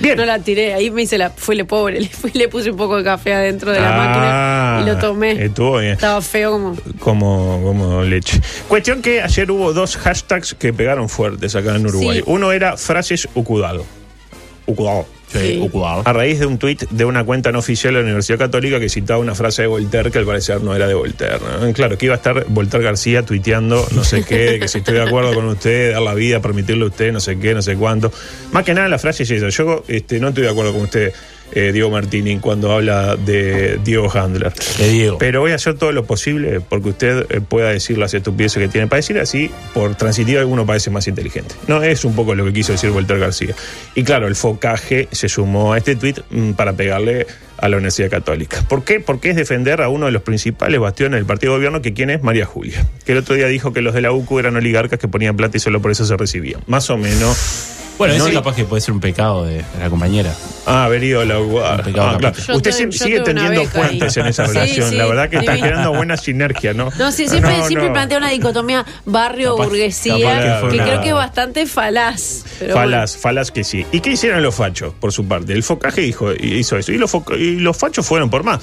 Bien. 0.00 0.16
No 0.16 0.26
la 0.26 0.38
tiré, 0.40 0.74
ahí 0.74 0.90
me 0.90 1.02
hice 1.02 1.16
la. 1.16 1.30
Fui 1.30 1.56
le 1.56 1.64
pobre, 1.64 2.00
le, 2.00 2.08
fui, 2.08 2.30
le 2.34 2.48
puse 2.48 2.70
un 2.70 2.76
poco 2.76 2.96
de 2.96 3.04
café 3.04 3.32
adentro 3.32 3.72
de 3.72 3.80
la 3.80 3.94
Ah, 3.94 3.98
máquina 3.98 4.80
y 4.82 4.94
lo 4.94 5.00
tomé. 5.00 5.44
Estuvo 5.44 5.78
bien. 5.78 5.92
Estaba 5.92 6.20
feo 6.20 6.52
como. 6.52 6.76
Como, 6.98 7.60
como 7.62 8.02
leche. 8.02 8.40
Cuestión 8.68 9.00
que 9.02 9.22
ayer 9.22 9.50
hubo 9.50 9.72
dos 9.72 9.96
hashtags 9.96 10.54
que 10.54 10.72
pegaron 10.72 11.08
fuertes 11.08 11.54
acá 11.54 11.76
en 11.76 11.86
Uruguay. 11.86 12.18
Sí. 12.18 12.24
Uno 12.26 12.52
era 12.52 12.76
frases 12.76 13.28
ucudado. 13.34 13.84
Ucudado. 14.66 15.06
Sí. 15.40 15.70
A 16.04 16.12
raíz 16.12 16.38
de 16.38 16.46
un 16.46 16.58
tuit 16.58 16.88
de 16.90 17.04
una 17.04 17.24
cuenta 17.24 17.50
no 17.50 17.58
oficial 17.58 17.94
de 17.94 18.00
la 18.00 18.04
Universidad 18.04 18.38
Católica 18.38 18.78
que 18.78 18.88
citaba 18.88 19.18
una 19.18 19.34
frase 19.34 19.62
de 19.62 19.68
Voltaire 19.68 20.10
que 20.10 20.18
al 20.18 20.26
parecer 20.26 20.62
no 20.62 20.74
era 20.74 20.86
de 20.86 20.94
Voltaire. 20.94 21.40
¿no? 21.60 21.72
Claro, 21.72 21.98
que 21.98 22.06
iba 22.06 22.14
a 22.14 22.18
estar 22.18 22.46
Voltaire 22.48 22.84
García 22.84 23.24
tuiteando 23.24 23.86
no 23.92 24.04
sé 24.04 24.24
qué, 24.24 24.58
que 24.60 24.68
si 24.68 24.78
estoy 24.78 24.94
de 24.94 25.02
acuerdo 25.02 25.34
con 25.34 25.46
usted, 25.46 25.92
dar 25.92 26.02
la 26.02 26.14
vida, 26.14 26.40
permitirle 26.40 26.84
a 26.84 26.88
usted, 26.88 27.12
no 27.12 27.20
sé 27.20 27.38
qué, 27.38 27.54
no 27.54 27.62
sé 27.62 27.76
cuánto. 27.76 28.12
Más 28.52 28.64
que 28.64 28.74
nada 28.74 28.88
la 28.88 28.98
frase 28.98 29.24
es 29.24 29.30
esa. 29.30 29.48
Yo 29.48 29.84
este, 29.88 30.20
no 30.20 30.28
estoy 30.28 30.44
de 30.44 30.50
acuerdo 30.50 30.72
con 30.72 30.82
usted, 30.82 31.12
eh, 31.52 31.72
Diego 31.72 31.90
Martini, 31.90 32.38
cuando 32.38 32.72
habla 32.72 33.16
de 33.16 33.78
Diego 33.84 34.10
Handler. 34.12 34.52
De 34.78 34.88
Diego. 34.88 35.18
Pero 35.18 35.40
voy 35.40 35.52
a 35.52 35.56
hacer 35.56 35.74
todo 35.74 35.92
lo 35.92 36.04
posible 36.04 36.60
porque 36.60 36.88
usted 36.90 37.26
eh, 37.30 37.40
pueda 37.40 37.70
decir 37.70 37.98
las 37.98 38.14
estupideces 38.14 38.62
que 38.62 38.68
tiene 38.68 38.86
para 38.86 38.98
decir, 38.98 39.18
así 39.18 39.50
por 39.72 39.94
transitiva 39.94 40.40
alguno 40.40 40.66
parece 40.66 40.90
más 40.90 41.06
inteligente. 41.06 41.54
No 41.68 41.82
es 41.82 42.04
un 42.04 42.14
poco 42.14 42.34
lo 42.34 42.44
que 42.44 42.52
quiso 42.52 42.72
decir 42.72 42.90
Voltaire 42.90 43.20
García. 43.20 43.54
Y 43.94 44.02
claro, 44.02 44.26
el 44.26 44.36
focaje 44.36 45.08
se 45.12 45.28
sumó 45.28 45.72
a 45.72 45.78
este 45.78 45.96
tuit 45.96 46.20
mm, 46.30 46.52
para 46.52 46.72
pegarle 46.72 47.26
a 47.58 47.68
la 47.68 47.76
Universidad 47.76 48.10
Católica. 48.10 48.64
¿Por 48.68 48.84
qué? 48.84 49.00
Porque 49.00 49.30
es 49.30 49.36
defender 49.36 49.80
a 49.80 49.88
uno 49.88 50.06
de 50.06 50.12
los 50.12 50.22
principales 50.22 50.80
bastiones 50.80 51.18
del 51.18 51.26
partido 51.26 51.52
de 51.52 51.58
gobierno, 51.58 51.82
que 51.82 51.94
quién 51.94 52.10
es 52.10 52.22
María 52.22 52.46
Julia, 52.46 52.86
que 53.04 53.12
el 53.12 53.18
otro 53.18 53.34
día 53.34 53.46
dijo 53.46 53.72
que 53.72 53.80
los 53.80 53.94
de 53.94 54.00
la 54.00 54.12
UCU 54.12 54.38
eran 54.38 54.56
oligarcas 54.56 54.98
que 54.98 55.08
ponían 55.08 55.36
plata 55.36 55.56
y 55.56 55.60
solo 55.60 55.80
por 55.80 55.90
eso 55.90 56.04
se 56.04 56.16
recibían. 56.16 56.60
Más 56.66 56.90
o 56.90 56.96
menos. 56.96 57.83
Bueno, 57.98 58.14
No 58.14 58.24
ese 58.24 58.28
le- 58.30 58.34
capaz 58.40 58.56
que 58.56 58.64
puede 58.64 58.80
ser 58.80 58.92
un 58.92 59.00
pecado 59.00 59.44
de, 59.44 59.58
de 59.58 59.64
la 59.78 59.88
compañera. 59.88 60.34
Ah, 60.66 60.84
haber 60.86 61.04
ido 61.04 61.20
a 61.20 61.24
la. 61.24 61.34
Ah, 61.36 61.76
Un 61.78 61.84
pecado 61.84 62.18
claro. 62.18 62.36
Usted 62.56 62.72
sigue 62.90 63.20
tendiendo 63.20 63.64
puentes 63.66 64.16
en 64.16 64.26
esa 64.26 64.46
relación. 64.46 64.90
sí, 64.90 64.96
la 64.96 65.06
verdad 65.06 65.28
que 65.30 65.36
está 65.36 65.54
generando 65.56 65.92
buena 65.94 66.16
sinergia, 66.16 66.74
¿no? 66.74 66.90
No, 66.98 67.12
sí, 67.12 67.28
siempre, 67.28 67.56
No, 67.56 67.66
siempre 67.68 67.88
no. 67.88 67.92
plantea 67.94 68.18
una 68.18 68.30
dicotomía 68.30 68.84
barrio-burguesía 69.04 70.14
que 70.16 70.60
fue 70.60 70.68
que 70.70 70.74
una- 70.76 70.84
creo 70.86 71.00
que 71.02 71.08
es 71.08 71.14
bastante 71.14 71.66
falaz. 71.66 72.44
Pero 72.58 72.74
Falas, 72.74 73.16
falas 73.16 73.50
que 73.50 73.64
sí. 73.64 73.86
¿Y 73.92 74.00
qué 74.00 74.10
hicieron 74.12 74.42
los 74.42 74.54
fachos, 74.54 74.92
por 74.94 75.12
su 75.12 75.26
parte? 75.26 75.52
El 75.52 75.62
focaje 75.62 76.00
dijo, 76.00 76.32
hizo 76.32 76.76
eso. 76.78 76.92
Y 76.92 76.98
los, 76.98 77.10
foca- 77.10 77.36
y 77.36 77.56
los 77.60 77.76
fachos 77.76 78.06
fueron 78.06 78.30
por 78.30 78.42
más. 78.42 78.60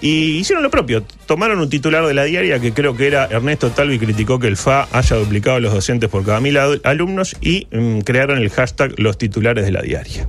Y 0.00 0.38
hicieron 0.38 0.62
lo 0.62 0.70
propio. 0.70 1.04
Tomaron 1.30 1.60
un 1.60 1.70
titular 1.70 2.04
de 2.04 2.12
la 2.12 2.24
diaria 2.24 2.58
que 2.58 2.72
creo 2.72 2.96
que 2.96 3.06
era 3.06 3.28
Ernesto 3.30 3.70
Talvi 3.70 4.00
criticó 4.00 4.40
que 4.40 4.48
el 4.48 4.56
FA 4.56 4.88
haya 4.90 5.14
duplicado 5.14 5.58
a 5.58 5.60
los 5.60 5.72
docentes 5.72 6.08
por 6.08 6.24
cada 6.24 6.40
mil 6.40 6.58
alumnos 6.58 7.36
y 7.40 7.68
mm, 7.70 8.00
crearon 8.00 8.38
el 8.38 8.50
hashtag 8.50 8.98
los 8.98 9.16
titulares 9.16 9.64
de 9.64 9.70
la 9.70 9.80
diaria. 9.80 10.28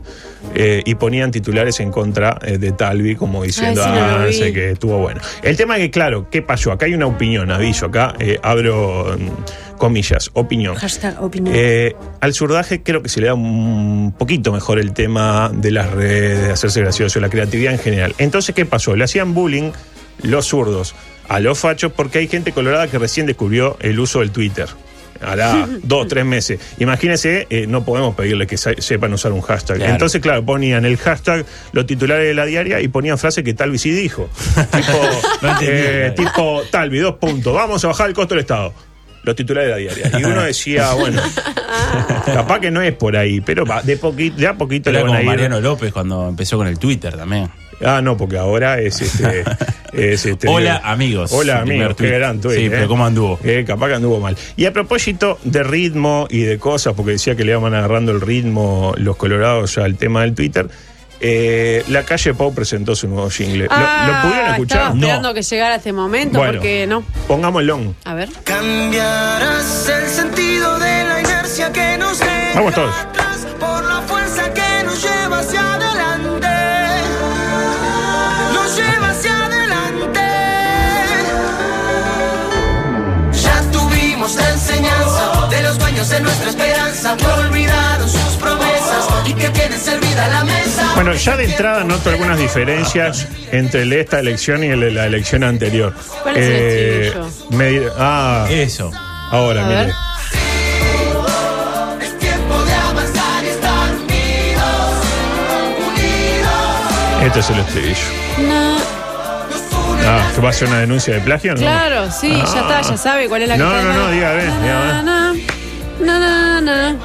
Eh, 0.54 0.84
y 0.86 0.94
ponían 0.94 1.32
titulares 1.32 1.80
en 1.80 1.90
contra 1.90 2.38
eh, 2.44 2.60
de 2.60 2.72
Talvi 2.74 3.16
como 3.16 3.42
diciendo, 3.42 3.84
Ay, 3.84 3.90
sí, 3.90 4.00
no 4.00 4.18
lo 4.20 4.30
ah, 4.30 4.32
sé 4.32 4.54
que 4.54 4.72
estuvo 4.74 5.00
bueno. 5.00 5.22
El 5.42 5.58
tema 5.58 5.78
es 5.78 5.82
que, 5.82 5.90
claro, 5.90 6.28
¿qué 6.30 6.44
pasó? 6.44 6.72
Acá 6.72 6.86
hay 6.86 6.94
una 6.94 7.08
opinión, 7.08 7.50
aviso, 7.50 7.88
acá 7.88 8.14
eh, 8.20 8.38
abro 8.44 9.18
mm, 9.18 9.78
comillas, 9.80 10.30
opinión. 10.34 10.76
Hashtag 10.76 11.20
opinión. 11.24 11.56
Eh, 11.58 11.96
al 12.20 12.36
surdaje 12.36 12.84
creo 12.84 13.02
que 13.02 13.10
se 13.10 13.22
le 13.22 13.26
da 13.26 13.34
un 13.34 14.14
poquito 14.16 14.54
mejor 14.54 14.78
el 14.78 14.94
tema 14.94 15.50
de 15.52 15.72
las 15.72 15.90
redes, 15.90 16.44
de 16.44 16.52
hacerse 16.52 16.80
gracioso, 16.82 17.20
la 17.20 17.30
creatividad 17.30 17.74
en 17.74 17.80
general. 17.80 18.14
Entonces, 18.20 18.54
¿qué 18.54 18.68
pasó? 18.68 18.96
Le 18.96 19.04
hacían 19.04 19.34
bullying 19.34 19.72
los 20.24 20.46
zurdos 20.48 20.96
a 21.28 21.40
los 21.40 21.60
fachos 21.60 21.92
porque 21.96 22.20
hay 22.20 22.28
gente 22.28 22.52
colorada 22.52 22.88
que 22.88 22.98
recién 23.00 23.26
descubrió 23.26 23.78
el 23.80 24.00
uso 24.00 24.20
del 24.20 24.32
Twitter. 24.32 24.68
Hará 25.24 25.68
dos, 25.84 26.08
tres 26.08 26.26
meses. 26.26 26.60
Imagínense, 26.80 27.46
eh, 27.50 27.68
no 27.68 27.86
podemos 27.86 28.16
pedirle 28.16 28.48
que 28.48 28.58
se- 28.58 28.82
sepan 28.82 29.14
usar 29.14 29.32
un 29.32 29.42
hashtag. 29.42 29.78
Claro. 29.78 29.92
Entonces, 29.94 30.20
claro, 30.20 30.44
ponían 30.44 30.84
el 30.84 30.98
hashtag 30.98 31.46
los 31.74 31.86
titulares 31.86 32.26
de 32.28 32.34
la 32.34 32.46
diaria 32.46 32.82
y 32.82 32.88
ponían 32.88 33.18
frases 33.20 33.44
que 33.44 33.54
Talvi 33.54 33.78
sí 33.78 33.92
dijo. 33.92 34.30
tipo, 34.72 35.00
No 35.44 35.56
eh, 35.62 36.14
tipo, 36.16 36.64
Talvi, 36.72 37.00
dos 37.00 37.16
puntos, 37.16 37.54
vamos 37.54 37.86
a 37.86 37.90
bajar 37.90 38.10
el 38.10 38.16
costo 38.16 38.34
del 38.34 38.42
Estado. 38.42 38.74
Los 39.24 39.36
titulares 39.36 39.76
de 39.76 39.86
la 39.86 39.94
diaria. 39.96 40.20
Y 40.20 40.24
uno 40.24 40.42
decía, 40.42 40.92
bueno, 40.96 41.22
capaz 42.26 42.60
que 42.60 42.72
no 42.72 42.82
es 42.82 42.94
por 42.96 43.16
ahí, 43.16 43.42
pero 43.42 43.66
va, 43.66 43.84
de, 43.84 43.98
poquito, 43.98 44.38
de 44.38 44.48
a 44.48 44.56
poquito 44.56 44.90
Era 44.90 45.00
le 45.00 45.04
van 45.04 45.08
como 45.10 45.20
a 45.20 45.22
ir. 45.22 45.28
Mariano 45.28 45.62
López 45.62 45.94
cuando 45.94 46.28
empezó 46.30 46.58
con 46.58 46.68
el 46.68 46.80
Twitter 46.80 47.16
también. 47.16 47.50
Ah, 47.84 48.02
no, 48.02 48.18
porque 48.18 48.38
ahora 48.38 48.80
es 48.80 49.02
este. 49.02 49.44
es 49.94 50.26
este 50.26 50.48
Hola, 50.48 50.82
amigos. 50.84 51.32
Hola 51.34 51.60
amigos, 51.62 51.96
qué 51.98 52.08
gran 52.12 52.40
tuit, 52.40 52.58
Sí, 52.58 52.66
eh. 52.66 52.70
pero 52.70 52.88
¿cómo 52.88 53.06
anduvo? 53.06 53.40
Eh, 53.44 53.64
capaz 53.68 53.88
que 53.90 53.96
anduvo 53.96 54.20
mal. 54.20 54.38
Y 54.56 54.66
a 54.66 54.74
propósito 54.74 55.40
de 55.44 55.64
ritmo 55.64 56.28
y 56.30 56.42
de 56.42 56.58
cosas, 56.60 56.94
porque 56.96 57.14
decía 57.14 57.36
que 57.36 57.44
le 57.44 57.52
iban 57.54 57.74
agarrando 57.74 58.12
el 58.12 58.22
ritmo 58.22 58.94
los 58.98 59.16
colorados 59.18 59.78
al 59.78 59.96
tema 59.98 60.22
del 60.22 60.34
Twitter. 60.36 60.68
eh, 61.24 61.84
la 61.90 62.02
calle 62.04 62.34
Pau 62.34 62.52
presentó 62.52 62.96
su 62.96 63.08
nuevo 63.08 63.30
jingle. 63.30 63.66
¿Lo- 63.66 63.70
¿Lo, 63.70 63.76
Ah, 63.76 64.22
pudieron 64.24 64.50
escuchar? 64.54 64.78
Estaba 64.80 64.96
No. 64.96 65.02
esperando 65.02 65.34
que 65.36 65.42
llegara 65.44 65.76
este 65.76 65.94
momento 65.94 66.38
Bueno. 66.40 66.54
porque 66.54 66.88
no. 66.88 67.04
Pongámoslo. 67.28 67.94
A 68.06 68.14
ver. 68.16 68.30
Cambiarás 68.44 69.88
el 69.88 70.08
sentido 70.10 70.80
de 70.80 71.04
la 71.04 71.20
inercia 71.22 71.72
que 71.72 71.98
nos 72.00 72.18
deja 72.20 72.52
Vamos 72.56 72.74
todos. 72.74 72.96
atrás 72.96 73.48
por 73.60 73.84
la 73.86 74.02
fuerza 74.02 74.52
que 74.52 74.84
nos 74.84 75.00
lleva 75.04 75.40
hacia 75.42 75.71
dueños 86.02 86.10
de 86.10 86.22
nuestra 86.22 86.50
esperanza 86.50 87.16
que 87.18 87.26
olvidaron 87.26 88.10
sus 88.10 88.36
promesas 88.40 89.08
y 89.26 89.34
que 89.34 89.50
tienen 89.50 89.80
servida 89.80 90.28
la 90.30 90.44
mesa. 90.44 90.92
Bueno, 90.96 91.14
ya 91.14 91.38
de 91.38 91.46
entrada 91.46 91.84
noto 91.84 92.10
algunas 92.10 92.38
diferencias 92.40 93.28
entre 93.52 93.84
el 93.84 93.90
de 93.92 94.00
esta 94.02 94.20
elección 94.20 94.64
y 94.64 94.68
el 94.68 94.80
de 94.80 94.92
la 94.92 95.06
elección 95.06 95.44
anterior. 95.44 95.94
¿Cuál 96.24 96.38
es 96.38 96.46
el 96.46 96.52
Eh, 96.54 97.08
estribillo? 97.08 97.50
me 97.52 97.82
ah, 97.98 98.48
Eso. 98.50 98.92
ahora, 99.32 99.64
mire. 99.66 99.86
ver. 99.86 99.94
Es 102.02 102.18
tiempo 102.20 102.64
de 102.64 102.74
avanzar 102.74 103.44
y 103.44 103.48
estar 103.48 103.90
unidos, 103.92 104.96
unidos. 105.88 107.24
Este 107.28 107.40
es 107.40 107.50
el 107.50 107.60
estribillo. 107.60 108.50
No. 108.50 108.78
Ah, 110.04 110.32
¿que 110.34 110.42
va 110.42 110.50
a 110.50 110.54
ser 110.54 110.68
una 110.68 110.80
denuncia 110.80 111.14
de 111.14 111.20
plagio? 111.22 111.54
¿no? 111.54 111.60
Claro, 111.62 112.12
sí, 112.12 112.30
ya 112.36 112.44
Ah. 112.44 112.62
está, 112.62 112.82
ya 112.82 112.98
sabe 112.98 113.30
cuál 113.30 113.44
es 113.44 113.50
la 113.50 113.58
No, 113.58 113.70
que 113.72 113.84
no, 113.84 113.94
no, 113.94 114.10
diga, 114.12 114.30
a 114.32 114.34
ver, 114.34 114.52
diga, 114.62 114.80
a 114.80 114.84
ver. 115.04 115.04
Na, 116.06 116.20
na, 116.20 116.62
Na, 116.62 116.62
na, 116.62 116.96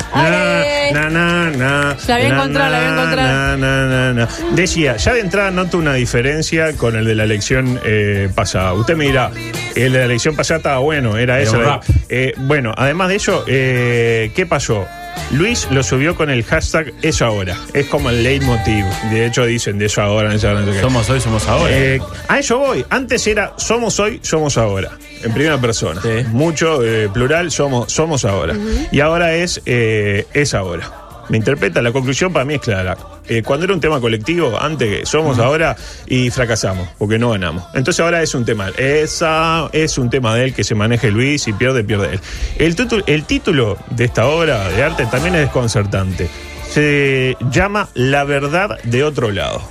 na. 0.92 1.10
Na, 1.10 1.50
na, 1.50 1.96
La 2.06 2.14
había 2.14 2.28
na, 2.28 2.34
encontrado, 2.36 2.70
la 2.70 2.76
había 2.78 2.90
na, 2.90 3.02
encontrado. 3.02 3.56
na, 3.58 3.86
na, 3.86 4.12
na. 4.12 4.28
Decía, 4.54 4.96
ya 4.96 5.14
de 5.14 5.20
entrada 5.20 5.50
noto 5.50 5.78
una 5.78 5.94
diferencia 5.94 6.72
con 6.76 6.96
el 6.96 7.04
de 7.04 7.14
la 7.14 7.24
elección 7.24 7.80
eh, 7.84 8.28
pasada. 8.34 8.72
Usted 8.74 8.96
me 8.96 9.04
dirá, 9.06 9.30
el 9.74 9.92
de 9.92 9.98
la 9.98 10.04
elección 10.04 10.36
pasada 10.36 10.58
estaba 10.58 10.78
bueno, 10.78 11.16
era 11.16 11.34
Era 11.34 11.42
eso. 11.42 11.56
un 11.58 11.64
la- 11.64 11.68
rap. 11.76 11.84
Eh, 12.08 12.34
bueno, 12.38 12.72
además 12.76 13.08
de 13.08 13.14
ello, 13.16 13.44
eh, 13.46 14.30
¿qué 14.34 14.46
pasó? 14.46 14.86
Luis 15.30 15.68
lo 15.70 15.82
subió 15.82 16.14
con 16.14 16.30
el 16.30 16.44
hashtag 16.44 16.92
eso 17.02 17.24
ahora. 17.24 17.56
Es 17.74 17.86
como 17.86 18.10
el 18.10 18.22
leitmotiv. 18.22 18.84
De 19.10 19.26
hecho, 19.26 19.44
dicen 19.44 19.78
de 19.78 19.86
eso 19.86 20.02
ahora, 20.02 20.30
de 20.30 20.36
eso 20.36 20.48
ahora, 20.48 20.60
no 20.60 20.66
sé 20.66 20.72
qué. 20.72 20.80
Somos 20.80 21.10
hoy, 21.10 21.20
somos 21.20 21.48
ahora. 21.48 21.70
Eh, 21.70 22.00
a 22.28 22.38
eso 22.38 22.58
voy. 22.58 22.84
Antes 22.90 23.26
era 23.26 23.52
somos 23.56 23.98
hoy, 23.98 24.20
somos 24.22 24.56
ahora. 24.56 24.92
En 25.22 25.32
primera 25.32 25.60
persona. 25.60 26.00
Sí. 26.00 26.24
Mucho 26.30 26.84
eh, 26.84 27.08
plural, 27.08 27.50
somos, 27.50 27.92
somos 27.92 28.24
ahora. 28.24 28.54
Y 28.92 29.00
ahora 29.00 29.34
es, 29.34 29.62
eh, 29.66 30.26
es 30.32 30.54
ahora. 30.54 31.05
Me 31.28 31.38
interpreta, 31.38 31.82
la 31.82 31.90
conclusión 31.92 32.32
para 32.32 32.44
mí 32.44 32.54
es 32.54 32.60
clara. 32.60 32.96
Eh, 33.28 33.42
cuando 33.42 33.64
era 33.64 33.74
un 33.74 33.80
tema 33.80 34.00
colectivo, 34.00 34.56
antes 34.60 35.08
somos 35.08 35.38
ahora 35.38 35.76
y 36.06 36.30
fracasamos, 36.30 36.88
porque 36.98 37.18
no 37.18 37.30
ganamos. 37.30 37.64
Entonces 37.74 38.00
ahora 38.00 38.22
es 38.22 38.34
un 38.34 38.44
tema. 38.44 38.68
Esa 38.76 39.68
es 39.72 39.98
un 39.98 40.08
tema 40.10 40.34
de 40.34 40.44
él 40.44 40.54
que 40.54 40.62
se 40.64 40.74
maneje 40.74 41.10
Luis 41.10 41.48
y 41.48 41.52
pierde, 41.52 41.82
pierde 41.84 42.14
él. 42.14 42.20
El, 42.58 42.76
título- 42.76 43.02
el 43.06 43.24
título 43.24 43.76
de 43.90 44.04
esta 44.04 44.26
obra 44.26 44.68
de 44.68 44.82
arte 44.82 45.06
también 45.06 45.34
es 45.34 45.40
desconcertante. 45.42 46.28
Se 46.70 47.36
llama 47.50 47.88
La 47.94 48.24
verdad 48.24 48.78
de 48.84 49.02
otro 49.04 49.30
lado 49.30 49.62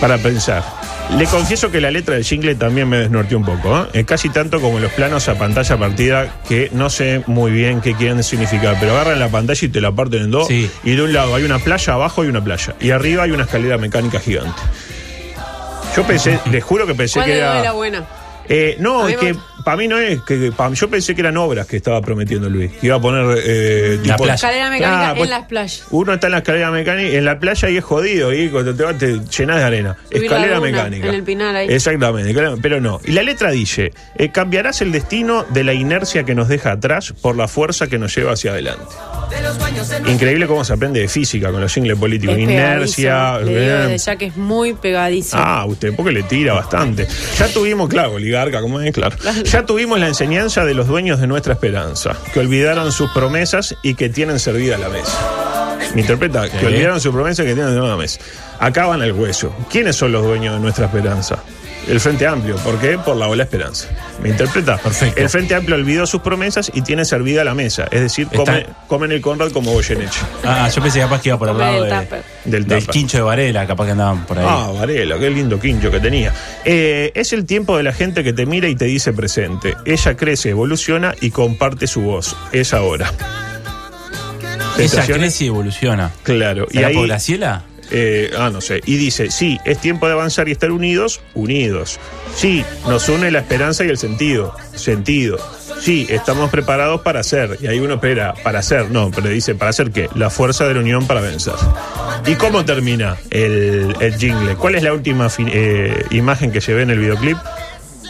para 0.00 0.18
pensar. 0.18 0.81
Le 1.18 1.26
confieso 1.26 1.70
que 1.70 1.80
la 1.80 1.90
letra 1.90 2.14
del 2.14 2.24
jingle 2.24 2.54
también 2.54 2.88
me 2.88 2.96
desnorteó 2.96 3.36
un 3.38 3.44
poco, 3.44 3.82
¿eh? 3.82 3.86
Eh, 4.00 4.04
casi 4.04 4.30
tanto 4.30 4.60
como 4.60 4.80
los 4.80 4.90
planos 4.92 5.28
a 5.28 5.34
pantalla 5.36 5.76
partida 5.76 6.40
que 6.48 6.70
no 6.72 6.88
sé 6.90 7.22
muy 7.26 7.50
bien 7.52 7.80
qué 7.80 7.94
quieren 7.94 8.22
significar, 8.22 8.76
pero 8.80 8.92
agarran 8.92 9.18
la 9.18 9.28
pantalla 9.28 9.60
y 9.66 9.68
te 9.68 9.80
la 9.80 9.92
parten 9.92 10.22
en 10.22 10.30
dos 10.30 10.48
Sí. 10.48 10.70
y 10.82 10.96
de 10.96 11.02
un 11.02 11.12
lado 11.12 11.34
hay 11.34 11.44
una 11.44 11.58
playa, 11.58 11.92
abajo 11.92 12.22
hay 12.22 12.28
una 12.28 12.42
playa 12.42 12.74
y 12.80 12.90
arriba 12.90 13.24
hay 13.24 13.30
una 13.30 13.44
escalera 13.44 13.76
mecánica 13.78 14.18
gigante. 14.20 14.60
Yo 15.94 16.02
pensé, 16.04 16.40
les 16.50 16.64
juro 16.64 16.86
que 16.86 16.94
pensé 16.94 17.18
¿Cuál 17.20 17.26
que 17.26 17.36
era... 17.38 17.58
es 17.58 17.64
la 17.64 17.72
buena? 17.72 18.04
Eh, 18.54 18.76
no, 18.80 19.08
es 19.08 19.16
me 19.22 19.32
que 19.32 19.38
para 19.64 19.76
mí 19.78 19.88
no 19.88 19.98
es 19.98 20.20
que 20.22 20.52
pa- 20.54 20.70
yo 20.72 20.90
pensé 20.90 21.14
que 21.14 21.20
eran 21.22 21.36
obras 21.38 21.66
que 21.66 21.76
estaba 21.76 22.02
prometiendo 22.02 22.50
Luis, 22.50 22.70
que 22.72 22.86
iba 22.88 22.96
a 22.96 23.00
poner 23.00 23.38
eh, 23.44 23.96
La 24.04 24.14
tipo- 24.16 24.24
playa. 24.24 24.34
Escalera 24.34 24.70
mecánica 24.70 24.98
Claro, 24.98 25.12
en 25.12 25.18
pues, 25.18 25.30
las 25.30 25.44
playas. 25.46 25.84
Uno 25.90 26.12
está 26.14 26.26
en 26.26 26.30
la 26.32 26.38
escalera 26.38 26.70
mecánica, 26.70 27.16
en 27.16 27.24
la 27.24 27.38
playa 27.38 27.70
y 27.70 27.76
es 27.78 27.84
jodido, 27.84 28.32
y 28.34 28.48
cuando 28.50 28.74
te 28.74 28.82
vas 28.82 28.98
te 28.98 29.20
llenas 29.20 29.56
de 29.56 29.64
arena. 29.64 29.96
Subir 30.10 30.24
escalera 30.24 30.60
mecánica. 30.60 31.08
en 31.08 31.14
el 31.14 31.22
Pinar 31.22 31.54
ahí. 31.56 31.68
Exactamente, 31.70 32.34
pero 32.60 32.80
no. 32.80 33.00
Y 33.04 33.12
la 33.12 33.22
letra 33.22 33.50
dice, 33.50 33.92
eh, 34.18 34.30
cambiarás 34.30 34.82
el 34.82 34.92
destino 34.92 35.44
de 35.48 35.64
la 35.64 35.72
inercia 35.72 36.24
que 36.24 36.34
nos 36.34 36.48
deja 36.48 36.72
atrás 36.72 37.14
por 37.22 37.36
la 37.36 37.48
fuerza 37.48 37.86
que 37.86 37.98
nos 37.98 38.14
lleva 38.14 38.32
hacia 38.32 38.50
adelante. 38.50 38.84
Increíble 40.08 40.46
cómo 40.46 40.64
se 40.64 40.72
aprende 40.72 41.00
de 41.00 41.08
física 41.08 41.50
con 41.50 41.60
los 41.60 41.72
jingles 41.72 41.98
políticos. 41.98 42.36
Es 42.36 42.42
Inercia. 42.42 43.38
pegadizo. 43.38 43.44
Le 43.52 43.60
digo 43.60 43.72
eh, 43.74 43.86
desde 43.88 43.98
ya 43.98 44.16
que 44.16 44.24
es 44.26 44.36
muy 44.36 44.72
pegadizo. 44.74 45.36
Ah, 45.38 45.64
usted, 45.66 45.94
porque 45.94 46.12
le 46.12 46.22
tira 46.24 46.54
bastante. 46.54 47.06
Ya 47.38 47.48
tuvimos, 47.48 47.88
claro, 47.88 48.12
como 48.50 48.80
es, 48.80 48.92
claro. 48.92 49.16
Ya 49.44 49.64
tuvimos 49.64 50.00
la 50.00 50.08
enseñanza 50.08 50.64
de 50.64 50.74
los 50.74 50.86
dueños 50.88 51.20
de 51.20 51.26
nuestra 51.26 51.52
esperanza, 51.54 52.16
que 52.32 52.40
olvidaron 52.40 52.90
sus 52.92 53.10
promesas 53.10 53.76
y 53.82 53.94
que 53.94 54.08
tienen 54.08 54.38
servida 54.38 54.78
la 54.78 54.88
mesa. 54.88 55.18
¿Me 55.94 56.00
interpreta? 56.00 56.48
Que 56.48 56.66
olvidaron 56.66 57.00
sus 57.00 57.12
promesas 57.12 57.44
y 57.44 57.48
que 57.48 57.54
tienen 57.54 57.72
servida 57.72 57.90
la 57.90 57.96
mesa. 57.96 58.20
Acaban 58.58 59.02
el 59.02 59.12
hueso. 59.12 59.54
¿Quiénes 59.70 59.96
son 59.96 60.12
los 60.12 60.24
dueños 60.24 60.54
de 60.54 60.60
nuestra 60.60 60.86
esperanza? 60.86 61.42
El 61.88 61.98
Frente 62.00 62.26
Amplio. 62.26 62.56
¿Por 62.56 62.78
qué? 62.78 62.96
Por 62.98 63.16
la 63.16 63.26
ola 63.28 63.42
esperanza. 63.42 63.88
¿Me 64.22 64.28
interpreta? 64.28 64.78
Perfecto. 64.78 65.20
El 65.20 65.28
Frente 65.28 65.54
Amplio 65.54 65.74
olvidó 65.74 66.06
sus 66.06 66.22
promesas 66.22 66.70
y 66.72 66.82
tiene 66.82 67.04
servida 67.04 67.42
la 67.42 67.54
mesa. 67.54 67.88
Es 67.90 68.00
decir, 68.00 68.28
comen 68.86 69.10
el 69.10 69.20
Conrad 69.20 69.50
como 69.50 69.72
Goyeneche. 69.72 70.20
Ah, 70.44 70.68
yo 70.68 70.80
pensé 70.80 71.00
capaz 71.00 71.20
que 71.20 71.30
iba 71.30 71.38
por 71.38 71.48
el 71.48 71.58
lado 71.58 71.82
de-. 71.84 72.22
Del 72.44 72.66
del 72.66 72.86
quincho 72.86 73.18
de 73.18 73.22
Varela, 73.24 73.66
capaz 73.66 73.86
que 73.86 73.90
andaban 73.92 74.24
por 74.26 74.38
ahí. 74.38 74.46
Ah, 74.48 74.70
Varela, 74.78 75.18
qué 75.18 75.28
lindo 75.30 75.58
quincho 75.58 75.90
que 75.90 75.98
tenía. 76.00 76.32
Eh, 76.64 77.10
es 77.14 77.32
el 77.32 77.44
tiempo 77.46 77.76
de 77.76 77.82
la 77.82 77.92
gente 77.92 78.22
que 78.22 78.32
te 78.32 78.46
mira 78.46 78.68
y 78.68 78.76
te 78.76 78.84
dice 78.84 79.12
presente. 79.12 79.76
Ella 79.84 80.16
crece, 80.16 80.50
evoluciona 80.50 81.14
y 81.20 81.30
comparte 81.30 81.86
su 81.88 82.02
voz. 82.02 82.36
Es 82.52 82.72
ahora. 82.74 83.12
Ella 84.78 84.88
Sensaciones- 84.88 85.18
crece 85.32 85.44
y 85.44 85.46
evoluciona. 85.48 86.10
Claro. 86.22 86.66
Y 86.70 86.74
¿Será 86.74 86.88
ahí, 86.88 86.94
por 86.94 87.06
Graciela? 87.08 87.62
Eh, 87.92 88.30
ah, 88.38 88.50
no 88.50 88.60
sé. 88.60 88.80
Y 88.86 88.96
dice, 88.96 89.30
sí, 89.30 89.58
es 89.64 89.78
tiempo 89.78 90.06
de 90.06 90.14
avanzar 90.14 90.48
y 90.48 90.52
estar 90.52 90.70
unidos, 90.70 91.20
unidos. 91.34 92.00
Sí, 92.34 92.64
nos 92.88 93.08
une 93.08 93.30
la 93.30 93.40
esperanza 93.40 93.84
y 93.84 93.88
el 93.88 93.98
sentido, 93.98 94.54
sentido. 94.74 95.38
Sí, 95.80 96.06
estamos 96.08 96.50
preparados 96.50 97.02
para 97.02 97.20
hacer. 97.20 97.58
Y 97.60 97.66
ahí 97.66 97.80
uno 97.80 97.94
espera, 97.94 98.34
para 98.42 98.60
hacer, 98.60 98.90
no, 98.90 99.10
pero 99.10 99.28
dice, 99.28 99.54
¿para 99.54 99.70
hacer 99.70 99.90
qué? 99.90 100.08
La 100.14 100.30
fuerza 100.30 100.66
de 100.66 100.74
la 100.74 100.80
unión 100.80 101.06
para 101.06 101.20
vencer. 101.20 101.54
¿Y 102.26 102.34
cómo 102.36 102.64
termina 102.64 103.16
el, 103.30 103.94
jingle? 104.18 104.54
¿Cuál 104.56 104.76
es 104.76 104.82
la 104.82 104.92
última 104.92 105.28
eh, 105.38 106.04
imagen 106.10 106.50
que 106.50 106.60
ve 106.72 106.82
en 106.82 106.90
el 106.90 106.98
videoclip? 106.98 107.36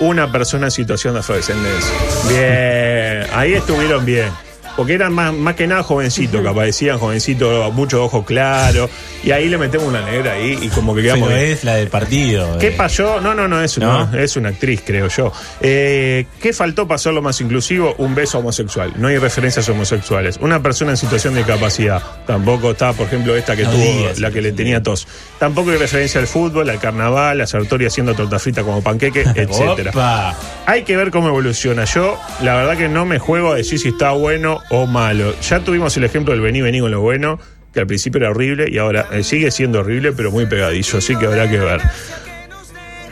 Una 0.00 0.30
persona 0.30 0.66
en 0.66 0.70
situación 0.70 1.14
de 1.14 1.20
afrodescendencia. 1.20 1.94
Bien, 2.28 3.26
ahí 3.34 3.54
estuvieron 3.54 4.04
bien. 4.04 4.30
Porque 4.76 4.94
eran 4.94 5.12
más, 5.12 5.32
más 5.34 5.54
que 5.54 5.66
nada 5.66 5.82
jovencitos, 5.82 6.42
capaz 6.42 6.64
decían 6.64 6.98
jovencitos, 6.98 7.72
muchos 7.74 8.00
ojos 8.00 8.24
claros. 8.24 8.90
Y 9.22 9.30
ahí 9.30 9.48
le 9.48 9.58
metemos 9.58 9.86
una 9.86 10.02
negra 10.02 10.32
ahí 10.32 10.58
y 10.60 10.68
como 10.68 10.94
que 10.94 11.02
quedamos 11.02 11.28
Pero 11.28 11.40
es 11.40 11.62
la 11.62 11.76
del 11.76 11.88
partido. 11.88 12.58
¿Qué 12.58 12.68
eh. 12.68 12.74
pasó? 12.76 13.20
No, 13.20 13.34
no, 13.34 13.46
no, 13.46 13.62
es, 13.62 13.78
¿No? 13.78 14.06
no, 14.06 14.18
es 14.18 14.36
una 14.36 14.48
actriz, 14.48 14.82
creo 14.84 15.08
yo. 15.08 15.32
Eh, 15.60 16.26
¿Qué 16.40 16.52
faltó 16.52 16.88
para 16.88 16.96
hacerlo 16.96 17.22
más 17.22 17.40
inclusivo? 17.40 17.94
Un 17.98 18.14
beso 18.14 18.38
homosexual. 18.38 18.92
No 18.96 19.08
hay 19.08 19.18
referencias 19.18 19.68
homosexuales. 19.68 20.38
Una 20.40 20.62
persona 20.62 20.92
en 20.92 20.96
situación 20.96 21.34
de 21.34 21.40
discapacidad. 21.44 22.02
Tampoco 22.26 22.72
está, 22.72 22.92
por 22.92 23.06
ejemplo, 23.06 23.36
esta 23.36 23.54
que 23.54 23.64
No 23.64 23.70
tuvo, 23.70 23.82
digas 23.82 24.18
la 24.18 24.30
que 24.30 24.40
le 24.40 24.52
tenía 24.52 24.82
tos. 24.82 25.06
Tampoco 25.38 25.70
hay 25.70 25.76
referencia 25.76 26.20
al 26.20 26.26
fútbol, 26.26 26.68
al 26.70 26.80
carnaval, 26.80 27.40
a 27.40 27.46
Sartori 27.46 27.86
haciendo 27.86 28.14
torta 28.14 28.38
frita 28.38 28.62
como 28.62 28.82
panqueque, 28.82 29.20
etcétera. 29.34 30.34
Hay 30.66 30.82
que 30.82 30.96
ver 30.96 31.10
cómo 31.10 31.28
evoluciona. 31.28 31.84
Yo, 31.84 32.18
la 32.42 32.54
verdad 32.54 32.76
que 32.76 32.88
no 32.88 33.04
me 33.04 33.18
juego 33.18 33.52
a 33.52 33.56
decir 33.56 33.78
si 33.78 33.88
está 33.88 34.12
bueno 34.12 34.61
o 34.70 34.86
malo. 34.86 35.34
Ya 35.40 35.60
tuvimos 35.60 35.96
el 35.96 36.04
ejemplo 36.04 36.32
del 36.32 36.42
vení, 36.42 36.60
vení 36.60 36.80
con 36.80 36.90
lo 36.90 37.00
bueno, 37.00 37.38
que 37.72 37.80
al 37.80 37.86
principio 37.86 38.18
era 38.18 38.30
horrible 38.30 38.66
y 38.70 38.78
ahora 38.78 39.06
eh, 39.12 39.22
sigue 39.22 39.50
siendo 39.50 39.80
horrible, 39.80 40.12
pero 40.12 40.30
muy 40.30 40.46
pegadizo, 40.46 40.98
así 40.98 41.16
que 41.16 41.26
habrá 41.26 41.50
que 41.50 41.58
ver. 41.58 41.80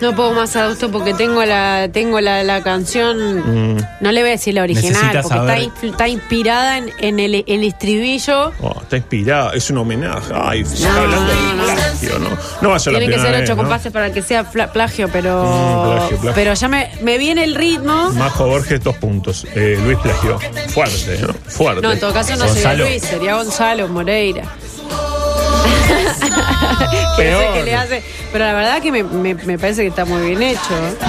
No 0.01 0.17
puedo 0.17 0.33
más 0.33 0.57
a 0.57 0.69
gusto 0.69 0.91
porque 0.91 1.13
tengo 1.15 1.45
la 1.45 1.89
tengo 1.93 2.21
la, 2.21 2.43
la 2.43 2.63
canción. 2.63 3.75
Mm. 3.75 3.81
No 4.01 4.13
le 4.13 4.21
voy 4.23 4.31
a 4.31 4.33
decir 4.33 4.55
la 4.55 4.63
original, 4.63 4.93
Necesitas 4.93 5.27
porque 5.27 5.39
está, 5.39 5.59
inf- 5.59 5.91
está 5.91 6.09
inspirada 6.09 6.79
en, 6.79 6.91
en 6.99 7.21
el, 7.21 7.45
el 7.47 7.65
estribillo. 7.65 8.53
Oh, 8.61 8.75
está 8.81 8.97
inspirada, 8.97 9.53
es 9.55 9.69
un 9.71 9.79
homenaje. 9.79 10.33
Ay, 10.35 10.65
se 10.65 10.75
está 10.77 10.89
No, 10.95 11.01
hablando 11.01 11.31
de 11.31 11.37
no, 11.37 11.55
no. 11.57 11.65
plagio, 11.65 12.19
¿no? 12.19 12.29
No 12.63 12.71
va 12.71 12.77
a 12.77 12.79
ser 12.79 12.93
la 12.95 12.99
Tienen 12.99 13.17
que 13.17 13.23
primera 13.23 13.39
ser 13.39 13.45
ocho 13.45 13.57
¿no? 13.57 13.63
compases 13.63 13.93
para 13.93 14.13
que 14.13 14.23
sea 14.23 14.45
plagio, 14.51 15.09
pero. 15.13 15.45
Mm, 15.45 15.91
plagio, 15.93 16.09
plagio. 16.19 16.33
Pero 16.35 16.55
ya 16.55 16.69
me, 16.69 16.91
me 17.03 17.19
viene 17.19 17.45
el 17.45 17.55
ritmo. 17.55 18.11
Majo 18.13 18.47
Borges, 18.47 18.83
dos 18.83 18.97
puntos. 18.97 19.47
Eh, 19.55 19.79
Luis 19.85 19.99
plagió. 19.99 20.39
Fuerte, 20.69 21.19
¿no? 21.21 21.35
Fuerte. 21.47 21.83
No, 21.83 21.93
en 21.93 22.01
todo 22.01 22.13
caso 22.13 22.37
no 22.37 22.47
Gonzalo. 22.47 22.55
sería 22.85 22.91
Luis, 22.91 23.03
sería 23.03 23.35
Gonzalo 23.37 23.89
Moreira. 23.89 24.45
Peor. 27.17 27.53
que 27.55 27.63
le 27.65 27.75
hace. 27.75 28.03
Pero 28.33 28.45
la 28.45 28.53
verdad 28.55 28.81
que 28.81 28.93
me, 28.93 29.03
me- 29.03 29.35
me 29.35 29.59
parece 29.59 29.83
que 29.83 29.89
está 29.89 30.05
muy 30.05 30.23
bien 30.29 30.43
hecho. 30.43 30.61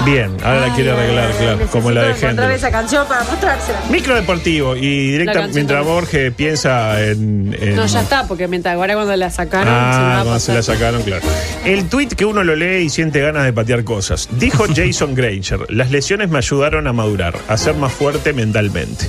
Bien, 0.04 0.36
ahora 0.42 0.60
la 0.60 0.66
Ay, 0.66 0.72
quiere 0.72 0.90
ay, 0.90 0.96
arreglar, 0.98 1.30
claro, 1.38 1.58
como 1.70 1.90
la 1.90 2.02
de 2.02 2.10
Hendrix. 2.20 2.54
esa 2.56 2.70
canción 2.70 3.06
para 3.06 3.22
mostrársela. 3.24 3.78
Micro 3.90 4.14
deportivo 4.16 4.76
y 4.76 5.12
directa, 5.12 5.40
La 5.40 5.46
mientras 5.48 5.78
también. 5.78 5.94
Borges 5.94 6.32
piensa 6.34 7.00
en, 7.02 7.56
en- 7.60 7.76
No, 7.76 7.86
ya 7.86 8.00
está, 8.02 8.26
porque 8.26 8.48
mientras 8.48 8.74
ahora 8.74 8.94
cuando 8.94 9.14
la 9.16 9.30
sacaron 9.30 9.66
se 9.68 9.70
Ah, 9.72 10.20
a 10.20 10.22
cuando 10.24 10.40
se 10.40 10.52
la 10.52 10.62
sacaron, 10.62 11.02
claro. 11.02 11.22
El 11.64 11.88
tweet 11.88 12.08
que 12.08 12.24
uno 12.24 12.42
lo 12.44 12.56
lee 12.56 12.82
y 12.84 12.90
siente 12.90 13.20
ganas 13.20 13.44
de 13.44 13.52
patear 13.52 13.84
cosas. 13.84 14.28
Dijo 14.32 14.64
Jason 14.74 15.14
Granger, 15.14 15.60
las 15.70 15.90
lesiones 15.92 16.28
me 16.28 16.38
ayudaron 16.38 16.86
a 16.88 16.92
madurar, 16.92 17.34
a 17.48 17.56
ser 17.56 17.74
más 17.76 17.92
fuerte 17.92 18.32
mentalmente. 18.32 19.08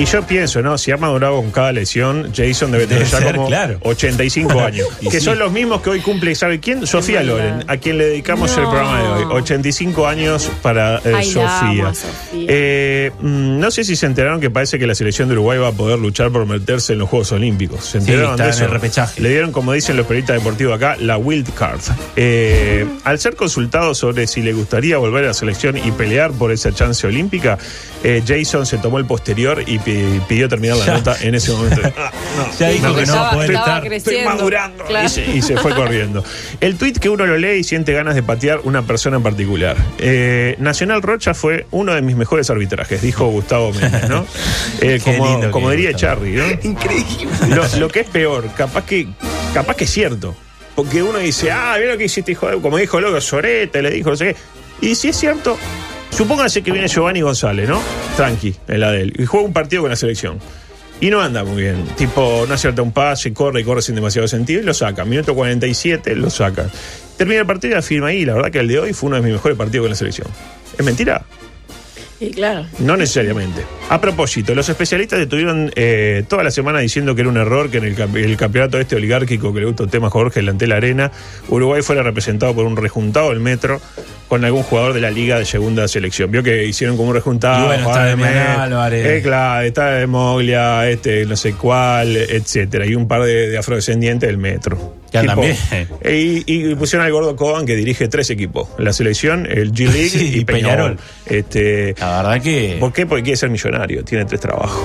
Y 0.00 0.06
yo 0.06 0.22
pienso, 0.26 0.62
¿no? 0.62 0.78
Si 0.78 0.90
ha 0.92 0.96
madurado 0.96 1.36
con 1.36 1.50
cada 1.50 1.72
lesión, 1.72 2.32
Jason 2.34 2.72
debe 2.72 2.86
tener 2.86 3.04
Debe 3.06 3.10
ya 3.10 3.18
ser, 3.18 3.34
como 3.36 3.48
claro. 3.48 3.78
85 3.82 4.60
años. 4.64 4.86
Que 5.02 5.10
sí. 5.18 5.20
son 5.20 5.38
los 5.38 5.52
mismos 5.52 5.82
que 5.82 5.90
hoy 5.90 6.00
cumple, 6.00 6.34
¿sabe 6.34 6.58
quién? 6.58 6.86
Sofía. 6.86 7.22
Loren, 7.22 7.64
a 7.68 7.76
quien 7.76 7.98
le 7.98 8.06
dedicamos 8.06 8.50
el 8.56 8.62
programa 8.64 9.02
de 9.02 9.24
hoy. 9.24 9.24
85 9.42 10.06
años 10.06 10.50
para 10.62 10.96
eh, 11.04 11.12
Ay, 11.14 11.32
la 11.34 11.58
amo 11.60 11.94
Sofía. 11.94 12.08
Eh, 12.32 13.10
mm, 13.20 13.58
no 13.60 13.70
sé 13.70 13.84
si 13.84 13.94
se 13.94 14.06
enteraron 14.06 14.40
que 14.40 14.48
parece 14.48 14.78
que 14.78 14.86
la 14.86 14.94
selección 14.94 15.28
de 15.28 15.34
Uruguay 15.34 15.58
va 15.58 15.68
a 15.68 15.72
poder 15.72 15.98
luchar 15.98 16.30
por 16.30 16.46
meterse 16.46 16.94
en 16.94 17.00
los 17.00 17.08
Juegos 17.10 17.32
Olímpicos. 17.32 17.84
¿Se 17.84 18.00
Sí, 18.00 18.10
enteraron 18.10 18.30
está 18.32 18.44
de 18.44 18.48
en 18.48 18.54
eso? 18.54 18.64
el 18.64 18.70
repechaje. 18.70 19.20
Le 19.20 19.28
dieron, 19.28 19.52
como 19.52 19.74
dicen 19.74 19.98
los 19.98 20.06
periodistas 20.06 20.36
deportivos 20.38 20.74
acá, 20.76 20.96
la 20.98 21.18
wild 21.18 21.52
card. 21.52 21.80
Eh, 22.16 22.86
al 23.04 23.18
ser 23.18 23.36
consultado 23.36 23.94
sobre 23.94 24.26
si 24.26 24.40
le 24.40 24.54
gustaría 24.54 24.96
volver 24.96 25.24
a 25.24 25.26
la 25.28 25.34
selección 25.34 25.76
y 25.76 25.90
pelear 25.92 26.30
por 26.32 26.52
esa 26.52 26.72
chance 26.72 27.06
olímpica, 27.06 27.58
eh, 28.02 28.22
Jason 28.26 28.64
se 28.64 28.78
tomó 28.78 28.98
el 28.98 29.04
posterior 29.04 29.62
y 29.66 29.78
pi- 29.90 30.20
pidió 30.28 30.48
terminar 30.48 30.76
la 30.78 30.86
nota 30.94 31.16
en 31.20 31.34
ese 31.34 31.52
momento. 31.52 31.80
Ah, 31.96 32.12
no. 32.36 32.58
Ya 32.58 32.68
dijo 32.68 32.94
que 32.94 33.04
no 33.06 33.14
va 33.14 33.30
a 33.30 33.32
poder 33.32 33.50
estar. 33.50 33.92
Estoy 33.92 34.20
madurando. 34.24 34.84
Claro. 34.84 35.06
Y, 35.06 35.08
se, 35.10 35.36
y 35.36 35.42
se 35.42 35.56
fue 35.56 35.74
corriendo. 35.74 36.24
El 36.60 36.76
tuit 36.76 36.98
que 36.98 37.08
uno 37.08 37.26
lo 37.26 37.36
lee 37.36 37.58
y 37.58 37.64
siente 37.64 37.92
ganas 37.92 38.14
de 38.14 38.22
patear 38.22 38.60
una 38.64 38.82
persona 38.82 39.16
en 39.16 39.22
particular. 39.22 39.76
Eh, 39.98 40.54
Nacional 40.58 41.02
Rocha 41.02 41.34
fue 41.34 41.66
uno 41.72 41.92
de 41.94 42.00
mis 42.02 42.16
mejores 42.16 42.48
arbitrajes, 42.50 43.02
dijo 43.02 43.26
Gustavo 43.26 43.72
Méndez, 43.72 44.08
¿no? 44.08 44.26
Eh, 44.80 45.00
como 45.50 45.70
diría. 45.70 45.92
Charlie, 45.94 46.36
¿no? 46.36 46.44
Increíble. 46.62 47.26
Lo, 47.48 47.66
lo 47.78 47.88
que 47.88 48.00
es 48.00 48.08
peor, 48.08 48.48
capaz 48.56 48.84
que, 48.86 49.08
capaz 49.52 49.74
que 49.74 49.84
es 49.84 49.90
cierto. 49.90 50.34
Porque 50.76 51.02
uno 51.02 51.18
dice, 51.18 51.50
ah, 51.50 51.74
mira 51.78 51.92
lo 51.92 51.98
que 51.98 52.04
hiciste, 52.04 52.32
hijo 52.32 52.48
de-". 52.48 52.60
Como 52.60 52.78
dijo 52.78 53.00
luego 53.00 53.20
Sorete, 53.20 53.82
le 53.82 53.90
dijo, 53.90 54.10
no 54.10 54.16
sé 54.16 54.34
qué. 54.80 54.86
Y 54.88 54.94
si 54.94 55.08
es 55.08 55.16
cierto, 55.16 55.58
supóngase 56.10 56.62
que 56.62 56.72
viene 56.72 56.88
Giovanni 56.88 57.20
González, 57.20 57.68
¿no? 57.68 57.80
Tranqui, 58.16 58.54
en 58.68 58.80
la 58.80 58.90
de 58.90 59.02
él. 59.02 59.14
Y 59.18 59.26
juega 59.26 59.46
un 59.46 59.52
partido 59.52 59.82
con 59.82 59.90
la 59.90 59.96
selección. 59.96 60.38
Y 61.00 61.08
no 61.08 61.20
anda 61.20 61.44
muy 61.44 61.62
bien. 61.62 61.84
Tipo, 61.96 62.44
no 62.46 62.54
acierta 62.54 62.82
un 62.82 62.92
pase, 62.92 63.32
corre 63.32 63.62
y 63.62 63.64
corre 63.64 63.80
sin 63.80 63.94
demasiado 63.94 64.28
sentido 64.28 64.60
y 64.60 64.64
lo 64.64 64.74
saca. 64.74 65.04
Minuto 65.06 65.34
47, 65.34 66.14
lo 66.14 66.28
saca. 66.28 66.68
Termina 67.16 67.40
el 67.40 67.46
partido 67.46 67.74
y 67.74 67.78
afirma 67.78 68.08
ahí. 68.08 68.26
La 68.26 68.34
verdad 68.34 68.50
que 68.50 68.58
el 68.58 68.68
de 68.68 68.78
hoy 68.78 68.92
fue 68.92 69.08
uno 69.08 69.16
de 69.16 69.22
mis 69.22 69.32
mejores 69.32 69.56
partidos 69.56 69.84
con 69.84 69.90
la 69.90 69.96
selección. 69.96 70.28
¿Es 70.78 70.84
mentira? 70.84 71.24
Y 72.20 72.30
claro. 72.32 72.66
No 72.80 72.98
necesariamente. 72.98 73.62
A 73.88 73.98
propósito, 74.00 74.54
los 74.54 74.68
especialistas 74.68 75.18
estuvieron 75.20 75.72
eh, 75.74 76.22
toda 76.28 76.44
la 76.44 76.50
semana 76.50 76.80
diciendo 76.80 77.14
que 77.14 77.22
era 77.22 77.30
un 77.30 77.38
error 77.38 77.70
que 77.70 77.78
en 77.78 77.84
el, 77.84 78.16
el 78.16 78.36
campeonato 78.36 78.78
este 78.78 78.94
oligárquico 78.96 79.54
que 79.54 79.60
le 79.60 79.66
gusta 79.66 79.84
el 79.84 79.90
tema 79.90 80.10
Jorge 80.10 80.40
delante 80.40 80.64
de 80.66 80.68
la 80.68 80.76
arena, 80.76 81.10
Uruguay 81.48 81.80
fuera 81.80 82.02
representado 82.02 82.54
por 82.54 82.66
un 82.66 82.76
rejuntado 82.76 83.30
del 83.30 83.40
metro 83.40 83.80
con 84.28 84.44
algún 84.44 84.62
jugador 84.62 84.92
de 84.92 85.00
la 85.00 85.10
liga 85.10 85.38
de 85.38 85.46
segunda 85.46 85.88
selección. 85.88 86.30
Vio 86.30 86.42
que 86.42 86.64
hicieron 86.66 86.96
como 86.96 87.08
un 87.08 87.14
rejuntado. 87.14 87.64
Y 87.64 87.66
bueno, 87.68 87.88
está 87.88 88.04
de 88.04 88.38
Álvarez. 88.38 89.06
eh, 89.06 89.22
claro, 89.22 89.66
está 89.66 89.90
de 89.92 90.06
Moglia, 90.06 90.88
este, 90.90 91.24
no 91.24 91.36
sé 91.36 91.54
cuál, 91.54 92.16
etcétera. 92.16 92.84
Y 92.86 92.94
un 92.94 93.08
par 93.08 93.22
de, 93.22 93.48
de 93.48 93.58
afrodescendientes 93.58 94.28
del 94.28 94.36
metro. 94.38 94.99
Bien. 95.12 95.56
eh, 96.02 96.42
Y, 96.46 96.70
y 96.70 96.74
pusieron 96.74 97.04
al 97.06 97.12
gordo 97.12 97.34
Coban 97.36 97.66
que 97.66 97.74
dirige 97.76 98.08
tres 98.08 98.30
equipos: 98.30 98.68
la 98.78 98.92
selección, 98.92 99.46
el 99.50 99.72
G-League 99.72 100.08
Sí, 100.10 100.38
y 100.40 100.44
Peñarol. 100.44 100.96
Peñarol. 100.96 100.98
Este, 101.26 101.94
La 101.98 102.22
verdad 102.22 102.42
que. 102.42 102.76
¿Por 102.78 102.92
qué? 102.92 103.06
Porque 103.06 103.22
quiere 103.24 103.36
ser 103.36 103.50
millonario, 103.50 104.04
tiene 104.04 104.24
tres 104.24 104.40
trabajos. 104.40 104.82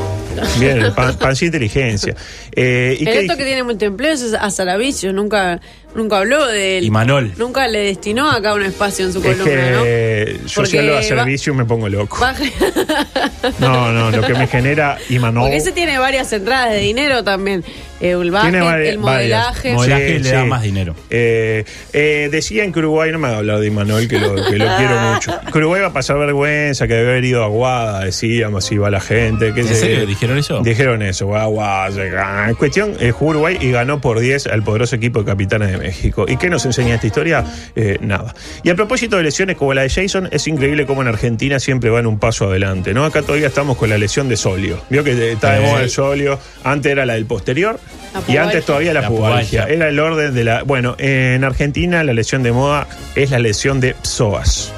Bien, 0.60 0.94
pan, 0.96 1.18
pan 1.18 1.36
sin 1.36 1.48
inteligencia. 1.48 2.16
Eh, 2.54 2.98
¿y 3.00 3.08
El 3.08 3.14
qué 3.14 3.20
esto 3.22 3.38
que 3.38 3.46
tiene 3.46 3.64
mucho 3.64 3.86
empleo 3.86 4.14
es 4.14 4.34
a 4.34 4.50
Salavicio, 4.50 5.14
nunca, 5.14 5.62
nunca 5.96 6.18
habló 6.18 6.46
de 6.48 6.78
él. 6.78 6.84
Y 6.84 6.92
Manol. 6.92 7.32
Nunca 7.38 7.68
le 7.68 7.80
destinó 7.80 8.30
acá 8.30 8.54
un 8.54 8.64
espacio 8.64 9.06
en 9.06 9.14
su 9.14 9.20
Es 9.20 9.26
columna, 9.38 9.46
que 9.84 10.40
yo 10.46 10.66
si 10.66 10.78
hablo 10.78 10.92
de 10.92 10.98
va- 10.98 11.04
servicio 11.04 11.54
me 11.54 11.66
pongo 11.66 11.90
loco. 11.90 12.18
¿no? 12.18 12.22
Baja- 12.22 12.44
No, 13.60 13.92
no, 13.92 14.12
lo 14.12 14.22
que 14.24 14.34
me 14.34 14.48
genera 14.48 14.98
Imanol. 15.10 15.44
Porque 15.44 15.58
ese 15.58 15.72
tiene 15.72 15.98
varias 16.00 16.32
entradas 16.34 16.72
de 16.72 16.80
dinero 16.80 17.24
también. 17.24 17.64
Eh, 18.02 18.12
el 18.12 18.30
baje, 18.32 18.50
Tiene 18.52 18.66
vari- 18.66 18.88
el 18.88 18.98
modelaje. 19.00 19.74
varias. 19.74 19.76
Modelaje 19.76 20.20
le 20.20 20.32
da 20.32 20.46
más 20.46 20.62
dinero. 20.64 20.96
Eh, 21.10 21.64
eh, 21.94 22.28
decían 22.32 22.74
que 22.74 22.80
Uruguay, 22.80 23.12
no 23.12 23.20
me 23.20 23.28
ha 23.30 23.38
hablado 23.38 23.62
de 23.62 23.68
Imanol, 23.68 24.08
que 24.08 24.20
lo, 24.20 24.36
que 24.36 24.58
lo 24.58 24.66
quiero 24.78 25.00
mucho. 25.14 25.32
Que 25.52 25.58
Uruguay 25.60 25.82
va 25.82 25.88
a 25.88 25.94
pasar 25.94 26.18
vergüenza, 26.18 26.88
que 26.88 26.94
debe 26.96 27.12
haber 27.12 27.24
ido 27.24 27.44
a 27.44 27.48
Guada, 27.48 28.04
decíamos, 28.04 28.66
si 28.66 28.78
va 28.78 28.90
la 28.90 29.00
gente. 29.00 29.54
Que 29.54 29.62
¿En 29.62 29.68
se- 29.68 29.76
serio? 29.76 30.06
¿Dijeron 30.06 30.38
eso? 30.38 30.62
Dijeron 30.62 31.02
eso, 31.04 31.28
va 31.28 31.44
a 31.44 31.46
Guada. 31.46 32.50
En 32.50 32.56
cuestión, 32.56 32.96
eh, 33.00 33.12
jugó 33.12 33.32
Uruguay 33.32 33.58
y 33.62 33.72
ganó 33.72 34.02
por 34.02 34.20
10 34.20 34.48
al 34.48 34.64
poderoso 34.64 34.96
equipo 34.96 35.20
de 35.20 35.26
Capitanes 35.26 35.72
de 35.72 35.78
México. 35.88 36.26
¿Y 36.28 36.38
qué 36.38 36.50
nos 36.50 36.66
enseña 36.66 36.96
esta 36.96 37.08
historia? 37.08 37.44
Eh, 37.76 37.98
nada. 38.02 38.34
Y 38.64 38.70
a 38.70 38.76
propósito 38.76 39.18
de 39.18 39.24
lesiones 39.24 39.56
como 39.58 39.74
la 39.74 39.82
de 39.84 39.90
Jason, 39.90 40.30
es 40.32 40.48
increíble 40.48 40.86
cómo 40.86 41.02
en 41.02 41.08
Argentina 41.08 41.60
siempre 41.60 41.90
van 41.90 42.06
un 42.06 42.20
paso 42.20 42.46
adelante, 42.50 42.94
¿no? 42.94 43.06
Acá 43.06 43.22
todavía 43.22 43.48
estamos 43.48 43.78
con 43.78 43.90
la 43.90 43.98
lesión 43.98 44.28
de 44.30 44.38
Solio. 44.38 44.82
Vio 44.90 45.04
que 45.04 45.32
está 45.34 45.54
de 45.54 45.62
moda 45.62 45.82
el 45.82 45.90
Solio, 45.90 46.40
antes 46.64 46.92
era 46.92 47.06
la 47.06 47.14
del 47.14 47.26
posterior. 47.26 47.80
La 48.14 48.34
Y 48.34 48.38
antes 48.38 48.66
todavía 48.66 48.94
la, 48.94 49.02
La 49.02 49.08
pubalgia. 49.10 49.62
pubalgia. 49.64 49.76
Era 49.76 49.90
el 49.90 50.00
orden 50.00 50.34
de 50.34 50.44
la. 50.44 50.64
Bueno, 50.64 50.96
en 50.98 51.44
Argentina 51.44 52.04
la 52.04 52.14
lesión 52.14 52.44
de 52.44 52.52
moda 52.52 52.88
es 53.16 53.32
la 53.32 53.40
lesión 53.40 53.80
de 53.80 53.96
psoas. 54.02 54.72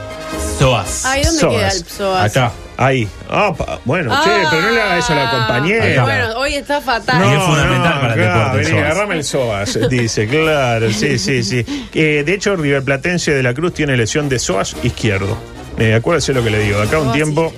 Soas. 0.59 1.05
Ay, 1.05 1.23
¿dónde 1.23 1.47
queda 1.47 1.69
el 1.69 1.85
psoas? 1.85 2.35
Acá. 2.35 2.51
Ahí. 2.77 3.07
Opa, 3.29 3.79
bueno, 3.85 4.11
Ah, 4.13 4.21
che, 4.23 4.29
pero 4.51 4.61
no 4.61 4.69
le 4.69 4.81
haga 4.81 4.97
eso 4.99 5.13
a 5.13 5.15
la 5.15 5.31
compañera. 5.31 6.03
Bueno, 6.03 6.37
hoy 6.39 6.53
está 6.53 6.79
fatal. 6.79 7.25
Y 7.27 7.33
es 7.35 7.43
fundamental 7.43 7.99
para 8.01 8.13
el 8.13 8.19
claro, 8.19 8.37
deporte, 8.39 8.57
el 8.59 8.65
vení, 8.65 8.69
psoas. 8.77 8.85
agarrame 8.91 9.15
el 9.15 9.23
psoas, 9.23 9.79
dice, 9.89 10.27
claro, 10.27 10.91
sí, 10.93 11.17
sí, 11.17 11.43
sí. 11.43 11.65
Eh, 11.95 12.23
de 12.25 12.33
hecho, 12.33 12.55
River 12.55 12.83
Platense 12.83 13.33
de 13.33 13.41
la 13.41 13.53
Cruz 13.55 13.73
tiene 13.73 13.97
lesión 13.97 14.29
de 14.29 14.37
psoas 14.37 14.75
izquierdo. 14.83 15.37
Eh, 15.79 15.95
acuérdese 15.95 16.33
lo 16.33 16.43
que 16.43 16.51
le 16.51 16.59
digo, 16.59 16.77
de 16.79 16.87
acá 16.87 16.97
a 16.97 17.01
un 17.01 17.11
tiempo 17.13 17.51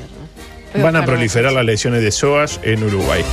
van 0.81 0.95
a 0.95 1.03
proliferar 1.05 1.51
las 1.51 1.65
lesiones 1.65 2.01
de 2.01 2.11
psoas 2.11 2.59
en 2.63 2.81
Uruguay. 2.83 3.23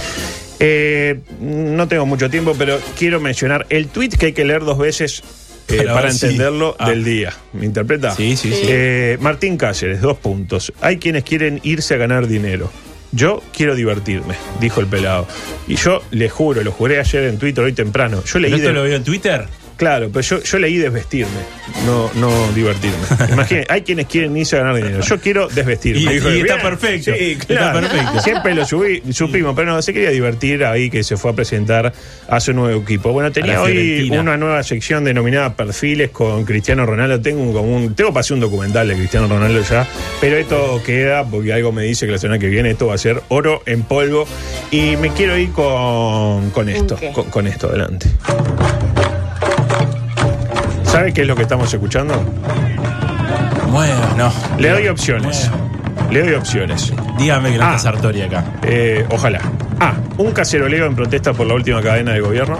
Eh, 0.58 1.20
no 1.40 1.86
tengo 1.86 2.06
mucho 2.06 2.30
tiempo, 2.30 2.54
pero 2.58 2.78
quiero 2.98 3.20
mencionar 3.20 3.66
el 3.68 3.88
tweet 3.88 4.08
que 4.10 4.26
hay 4.26 4.32
que 4.32 4.44
leer 4.44 4.64
dos 4.64 4.78
veces 4.78 5.22
eh, 5.68 5.84
Para 5.84 6.10
entenderlo 6.10 6.76
Ah. 6.78 6.88
del 6.90 7.04
día. 7.04 7.32
¿Me 7.52 7.64
interpreta? 7.66 8.14
Sí, 8.14 8.36
sí, 8.36 8.50
sí. 8.52 8.62
Eh, 8.68 9.18
Martín 9.20 9.56
Cáceres, 9.56 10.00
dos 10.00 10.16
puntos. 10.18 10.72
Hay 10.80 10.98
quienes 10.98 11.24
quieren 11.24 11.60
irse 11.62 11.94
a 11.94 11.96
ganar 11.96 12.26
dinero. 12.28 12.70
Yo 13.12 13.42
quiero 13.56 13.74
divertirme, 13.74 14.34
dijo 14.60 14.80
el 14.80 14.86
pelado. 14.88 15.26
Y 15.68 15.76
yo 15.76 16.02
le 16.10 16.28
juro, 16.28 16.62
lo 16.62 16.72
juré 16.72 16.98
ayer 16.98 17.24
en 17.24 17.38
Twitter, 17.38 17.64
hoy 17.64 17.72
temprano. 17.72 18.22
Yo 18.24 18.38
leí 18.38 18.50
¿Pero 18.50 18.56
esto 18.56 18.68
de- 18.68 18.74
lo 18.74 18.82
veo 18.82 18.96
en 18.96 19.04
Twitter? 19.04 19.46
Claro, 19.76 20.08
pero 20.10 20.22
yo, 20.22 20.42
yo 20.42 20.58
leí 20.58 20.78
desvestirme, 20.78 21.30
no, 21.84 22.10
no 22.14 22.30
divertirme. 22.54 22.96
Imagínate, 23.32 23.66
hay 23.70 23.82
quienes 23.82 24.06
quieren 24.06 24.34
irse 24.36 24.56
a 24.56 24.60
ganar 24.60 24.76
dinero. 24.76 25.00
Yo 25.02 25.20
quiero 25.20 25.48
desvestirme. 25.48 26.00
Y- 26.00 26.14
Dijo, 26.14 26.30
y 26.30 26.40
está 26.40 26.62
perfecto, 26.62 27.12
Sí, 27.14 27.36
está 27.38 27.72
perfecto. 27.74 28.20
Siempre 28.20 28.54
lo 28.54 28.64
subí, 28.64 29.02
supimos, 29.12 29.54
pero 29.54 29.72
no, 29.72 29.82
se 29.82 29.92
quería 29.92 30.10
divertir 30.10 30.64
ahí 30.64 30.88
que 30.88 31.04
se 31.04 31.16
fue 31.18 31.32
a 31.32 31.34
presentar 31.34 31.92
a 32.28 32.40
su 32.40 32.54
nuevo 32.54 32.80
equipo. 32.80 33.12
Bueno, 33.12 33.30
tenía 33.32 33.60
hoy 33.60 34.08
una 34.20 34.36
nueva 34.38 34.62
sección 34.62 35.04
denominada 35.04 35.54
Perfiles 35.54 36.10
con 36.10 36.44
Cristiano 36.46 36.86
Ronaldo. 36.86 37.20
Tengo 37.20 37.42
un, 37.42 37.52
como 37.52 37.76
un- 37.76 37.94
tengo 37.94 38.10
para 38.14 38.20
hacer 38.22 38.34
un 38.34 38.40
documental 38.40 38.88
de 38.88 38.94
Cristiano 38.94 39.28
Ronaldo 39.28 39.60
ya, 39.62 39.86
pero 40.22 40.36
esto 40.38 40.82
queda 40.86 41.24
porque 41.26 41.52
algo 41.52 41.70
me 41.72 41.82
dice 41.82 42.06
que 42.06 42.12
la 42.12 42.18
semana 42.18 42.38
que 42.38 42.48
viene 42.48 42.70
esto 42.70 42.86
va 42.86 42.94
a 42.94 42.98
ser 42.98 43.22
oro 43.28 43.62
en 43.66 43.82
polvo. 43.82 44.26
Y 44.70 44.96
me 44.96 45.10
quiero 45.12 45.36
ir 45.36 45.50
con, 45.52 46.50
con 46.50 46.68
esto, 46.70 46.98
con, 47.12 47.24
con 47.30 47.46
esto 47.46 47.68
adelante. 47.68 48.06
¿Sabe 50.96 51.12
qué 51.12 51.20
es 51.20 51.26
lo 51.26 51.36
que 51.36 51.42
estamos 51.42 51.70
escuchando? 51.74 52.14
Bueno, 53.70 54.32
Le 54.58 54.70
doy 54.70 54.88
opciones. 54.88 55.50
Le 56.10 56.22
doy 56.22 56.32
opciones. 56.32 56.90
dígame 57.18 57.52
que 57.52 57.58
no 57.58 57.64
Ah. 57.64 57.76
está 57.76 57.90
Sartori 57.92 58.22
acá. 58.22 58.42
Eh, 58.62 59.04
ojalá. 59.10 59.40
A. 59.78 59.92
Un 60.16 60.32
caceroleo 60.32 60.86
en 60.86 60.94
protesta 60.96 61.34
por 61.34 61.46
la 61.46 61.52
última 61.52 61.82
cadena 61.82 62.12
de 62.14 62.20
gobierno. 62.20 62.56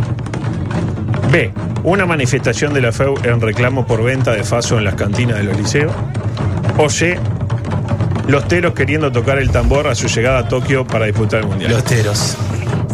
B. 1.33 1.51
Una 1.83 2.05
manifestación 2.05 2.75
de 2.75 2.83
la 2.83 2.92
FEU 2.92 3.14
en 3.22 3.40
reclamo 3.40 3.87
por 3.87 4.03
venta 4.05 4.33
de 4.33 4.44
faso 4.44 4.77
en 4.77 4.85
las 4.85 4.96
cantinas 4.96 5.38
de 5.38 5.44
los 5.44 5.57
liceos. 5.57 5.92
O 6.77 6.90
C. 6.90 7.18
Los 8.29 8.46
teros 8.49 8.75
queriendo 8.75 9.11
tocar 9.11 9.38
el 9.38 9.51
tambor 9.51 9.87
a 9.87 9.94
su 9.94 10.09
llegada 10.09 10.40
a 10.40 10.49
Tokio 10.49 10.87
para 10.87 11.07
disputar 11.07 11.40
el 11.40 11.46
mundial. 11.46 11.70
Los 11.72 11.85
teros. 11.85 12.37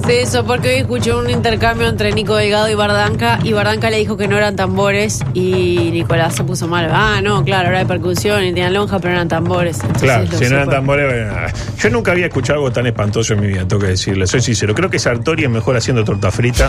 Sí, 0.06 0.14
eso, 0.14 0.44
porque 0.44 0.68
hoy 0.68 0.74
escuché 0.80 1.14
un 1.14 1.30
intercambio 1.30 1.86
entre 1.88 2.10
Nico 2.12 2.34
Delgado 2.34 2.68
y 2.68 2.74
Bardanca, 2.74 3.38
y 3.44 3.52
Bardanca 3.52 3.88
le 3.88 3.98
dijo 3.98 4.16
que 4.16 4.26
no 4.26 4.36
eran 4.36 4.56
tambores, 4.56 5.20
y 5.32 5.90
Nicolás 5.92 6.34
se 6.34 6.42
puso 6.42 6.66
mal. 6.66 6.88
Ah, 6.92 7.20
no, 7.22 7.44
claro, 7.44 7.68
era 7.68 7.78
de 7.78 7.86
percusión 7.86 8.42
y 8.42 8.48
tenían 8.48 8.74
lonja, 8.74 8.98
pero 8.98 9.14
eran 9.14 9.28
tambores. 9.28 9.76
Entonces 9.76 10.02
Claro, 10.02 10.26
si 10.26 10.44
no 10.44 10.56
eran 10.56 10.68
tambores. 10.68 11.06
bueno. 11.06 11.46
Yo 11.78 11.90
nunca 11.90 12.10
había 12.12 12.26
escuchado 12.26 12.58
algo 12.58 12.72
tan 12.72 12.86
espantoso 12.86 13.34
en 13.34 13.40
mi 13.40 13.46
vida, 13.46 13.60
tengo 13.68 13.80
que 13.80 13.88
decirle. 13.88 14.26
Soy 14.26 14.40
sincero. 14.40 14.74
Creo 14.74 14.90
que 14.90 14.98
Sartori 14.98 15.44
es 15.44 15.50
mejor 15.50 15.76
haciendo 15.76 16.02
torta 16.04 16.32
frita 16.32 16.68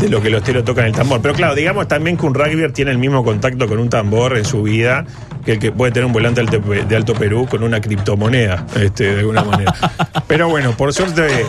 de 0.00 0.08
lo 0.10 0.20
que 0.20 0.28
los 0.28 0.42
teros 0.42 0.62
tocan 0.64 0.84
el 0.86 0.92
tambor. 0.92 1.22
Pero 1.22 1.34
claro, 1.34 1.54
digamos 1.54 1.88
también 1.88 2.18
que 2.18 2.26
un 2.26 2.34
rugby 2.34 2.70
tiene 2.72 2.90
el 2.90 2.98
mismo 2.98 3.24
contacto 3.24 3.66
con 3.66 3.78
un 3.78 3.88
tambor 3.88 4.36
en 4.36 4.44
su 4.44 4.62
vida 4.62 5.06
que 5.44 5.52
el 5.52 5.58
que 5.58 5.72
puede 5.72 5.92
tener 5.92 6.04
un 6.04 6.12
volante 6.12 6.42
de 6.44 6.96
Alto 6.96 7.14
Perú 7.14 7.46
con 7.48 7.62
una 7.62 7.80
criptomoneda, 7.80 8.66
este, 8.78 9.14
de 9.14 9.20
alguna 9.20 9.42
manera. 9.44 9.74
Pero 10.26 10.50
bueno, 10.50 10.72
por 10.76 10.92
suerte. 10.92 11.46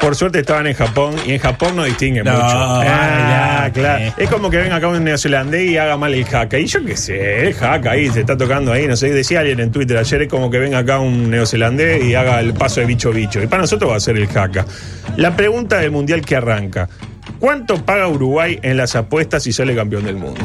Por 0.00 0.14
suerte 0.14 0.40
estaban 0.40 0.66
en 0.66 0.74
Japón 0.74 1.16
y 1.26 1.32
en 1.32 1.38
Japón 1.38 1.74
no 1.74 1.84
distinguen 1.84 2.24
No, 2.24 2.32
mucho. 2.32 2.44
Ah, 2.46 3.62
ya, 3.66 3.72
claro. 3.72 4.04
eh. 4.04 4.12
Es 4.18 4.28
como 4.30 4.50
que 4.50 4.58
venga 4.58 4.76
acá 4.76 4.88
un 4.88 5.02
neozelandés 5.02 5.70
y 5.70 5.78
haga 5.78 5.96
mal 5.96 6.14
el 6.14 6.24
haka. 6.32 6.58
Y 6.58 6.66
yo 6.66 6.84
qué 6.84 6.96
sé, 6.96 7.48
el 7.48 7.56
haka 7.60 7.92
ahí 7.92 8.08
se 8.10 8.20
está 8.20 8.36
tocando 8.36 8.72
ahí. 8.72 8.86
No 8.86 8.94
sé, 8.96 9.10
decía 9.10 9.40
alguien 9.40 9.58
en 9.60 9.72
Twitter 9.72 9.96
ayer, 9.96 10.22
es 10.22 10.28
como 10.28 10.50
que 10.50 10.58
venga 10.58 10.78
acá 10.78 11.00
un 11.00 11.30
neozelandés 11.30 12.04
y 12.04 12.14
haga 12.14 12.40
el 12.40 12.52
paso 12.54 12.80
de 12.80 12.86
bicho 12.86 13.10
bicho. 13.10 13.42
Y 13.42 13.46
para 13.46 13.62
nosotros 13.62 13.90
va 13.90 13.96
a 13.96 14.00
ser 14.00 14.16
el 14.16 14.28
haka. 14.36 14.64
La 15.16 15.34
pregunta 15.34 15.78
del 15.78 15.90
mundial 15.90 16.20
que 16.20 16.36
arranca: 16.36 16.88
¿Cuánto 17.40 17.84
paga 17.84 18.06
Uruguay 18.06 18.58
en 18.62 18.76
las 18.76 18.94
apuestas 18.96 19.42
si 19.42 19.52
sale 19.52 19.74
campeón 19.74 20.04
del 20.04 20.16
mundo? 20.16 20.40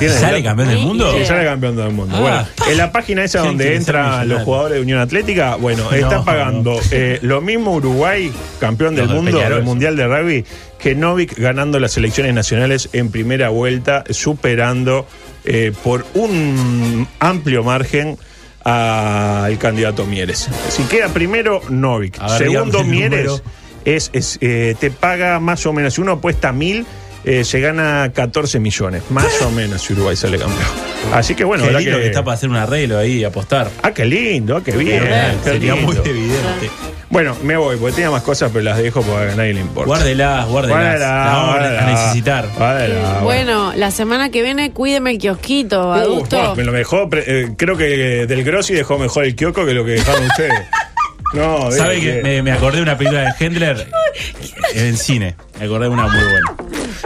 ¿Tiene 0.00 0.14
¿Sale 0.14 0.42
campeón 0.42 0.68
del 0.68 0.78
mundo? 0.78 1.12
Sí, 1.16 1.24
sale 1.24 1.44
campeón 1.44 1.76
del 1.76 1.92
mundo. 1.92 2.16
Ah. 2.16 2.20
Bueno, 2.20 2.72
en 2.72 2.76
la 2.78 2.90
página 2.90 3.22
esa 3.22 3.40
donde 3.40 3.76
entran 3.76 4.28
los 4.28 4.42
jugadores 4.42 4.76
de 4.76 4.82
Unión 4.82 4.98
Atlética, 4.98 5.54
bueno, 5.56 5.84
No, 5.84 5.92
está 5.92 6.16
no. 6.16 6.24
pagando 6.24 6.80
eh, 6.90 7.18
lo 7.22 7.40
mismo 7.40 7.74
Uruguay, 7.74 8.32
campeón 8.58 8.96
del 8.96 9.08
mundo, 9.08 9.38
del 9.38 9.62
Mundial 9.62 9.96
de 9.96 10.06
Rugby, 10.08 10.44
que 10.78 10.94
Novik 10.94 11.38
ganando 11.38 11.78
las 11.78 11.96
elecciones 11.96 12.34
nacionales 12.34 12.88
en 12.92 13.10
primera 13.10 13.50
vuelta, 13.50 14.04
superando 14.10 15.06
eh, 15.44 15.72
por 15.84 16.06
un 16.14 17.06
amplio 17.18 17.62
margen 17.62 18.16
al 18.64 19.56
candidato 19.58 20.06
Mieres. 20.06 20.48
Si 20.70 20.82
queda 20.84 21.08
primero, 21.08 21.60
Novik. 21.68 22.18
Segundo, 22.38 22.84
Mieres 22.84 23.42
es, 23.84 24.38
eh, 24.40 24.74
te 24.78 24.90
paga 24.90 25.40
más 25.40 25.64
o 25.66 25.72
menos. 25.72 25.94
Si 25.94 26.00
uno 26.00 26.12
apuesta 26.12 26.52
mil, 26.52 26.86
eh, 27.24 27.44
se 27.44 27.60
gana 27.60 28.10
14 28.14 28.58
millones. 28.60 29.02
Más 29.10 29.40
o 29.42 29.50
menos 29.50 29.82
si 29.82 29.92
Uruguay 29.92 30.16
sale 30.16 30.38
campeón. 30.38 30.66
Así 31.12 31.34
que 31.34 31.44
bueno, 31.44 31.64
Qué 31.64 31.72
lindo 31.72 31.98
que... 31.98 32.06
está 32.06 32.22
para 32.24 32.34
hacer 32.36 32.48
un 32.50 32.56
arreglo 32.56 32.98
ahí 32.98 33.18
y 33.18 33.24
apostar. 33.24 33.68
Ah, 33.82 33.92
qué 33.92 34.04
lindo, 34.04 34.56
ah, 34.56 34.62
qué 34.64 34.72
bien. 34.76 35.02
qué 35.44 35.50
Sería 35.50 35.74
muy 35.74 35.96
evidente. 35.96 36.70
Bueno, 37.08 37.36
me 37.42 37.56
voy, 37.56 37.76
porque 37.76 37.96
tenía 37.96 38.10
más 38.12 38.22
cosas, 38.22 38.50
pero 38.52 38.64
las 38.64 38.78
dejo 38.78 39.02
porque 39.02 39.32
a 39.32 39.34
nadie 39.34 39.52
le 39.54 39.60
importa. 39.62 39.86
Guárdelas, 39.88 40.46
guárdelas. 40.46 40.78
Guárdela, 40.78 41.24
La 41.24 41.32
vamos 41.32 41.56
a 41.56 41.86
necesitar. 41.86 42.48
Guárdela, 42.56 43.18
Bueno, 43.22 43.72
la 43.74 43.90
semana 43.90 44.30
que 44.30 44.42
viene 44.42 44.70
cuídeme 44.70 45.10
el 45.10 45.18
kiosquito, 45.18 45.88
Uh, 45.88 45.92
adulto. 45.94 46.40
no, 46.40 46.54
me 46.54 46.62
lo 46.62 46.70
dejó, 46.72 47.08
eh, 47.12 47.48
creo 47.56 47.76
que 47.76 48.26
del 48.28 48.44
Grossi 48.44 48.74
dejó 48.74 48.96
mejor 48.98 49.24
el 49.24 49.34
kiosco 49.34 49.66
que 49.66 49.74
lo 49.74 49.84
que 49.84 49.92
dejaron 49.92 50.24
ustedes. 50.26 50.52
No, 51.32 51.70
¿Sabe 51.70 52.00
que 52.00 52.22
me, 52.24 52.42
me 52.42 52.50
acordé 52.50 52.78
de 52.78 52.82
una 52.82 52.98
película 52.98 53.20
de 53.22 53.30
Hendler 53.38 53.86
en 54.74 54.96
cine? 54.96 55.36
Me 55.60 55.66
acordé 55.66 55.84
de 55.84 55.90
una 55.90 56.08
muy 56.08 56.20
buena. 56.24 56.56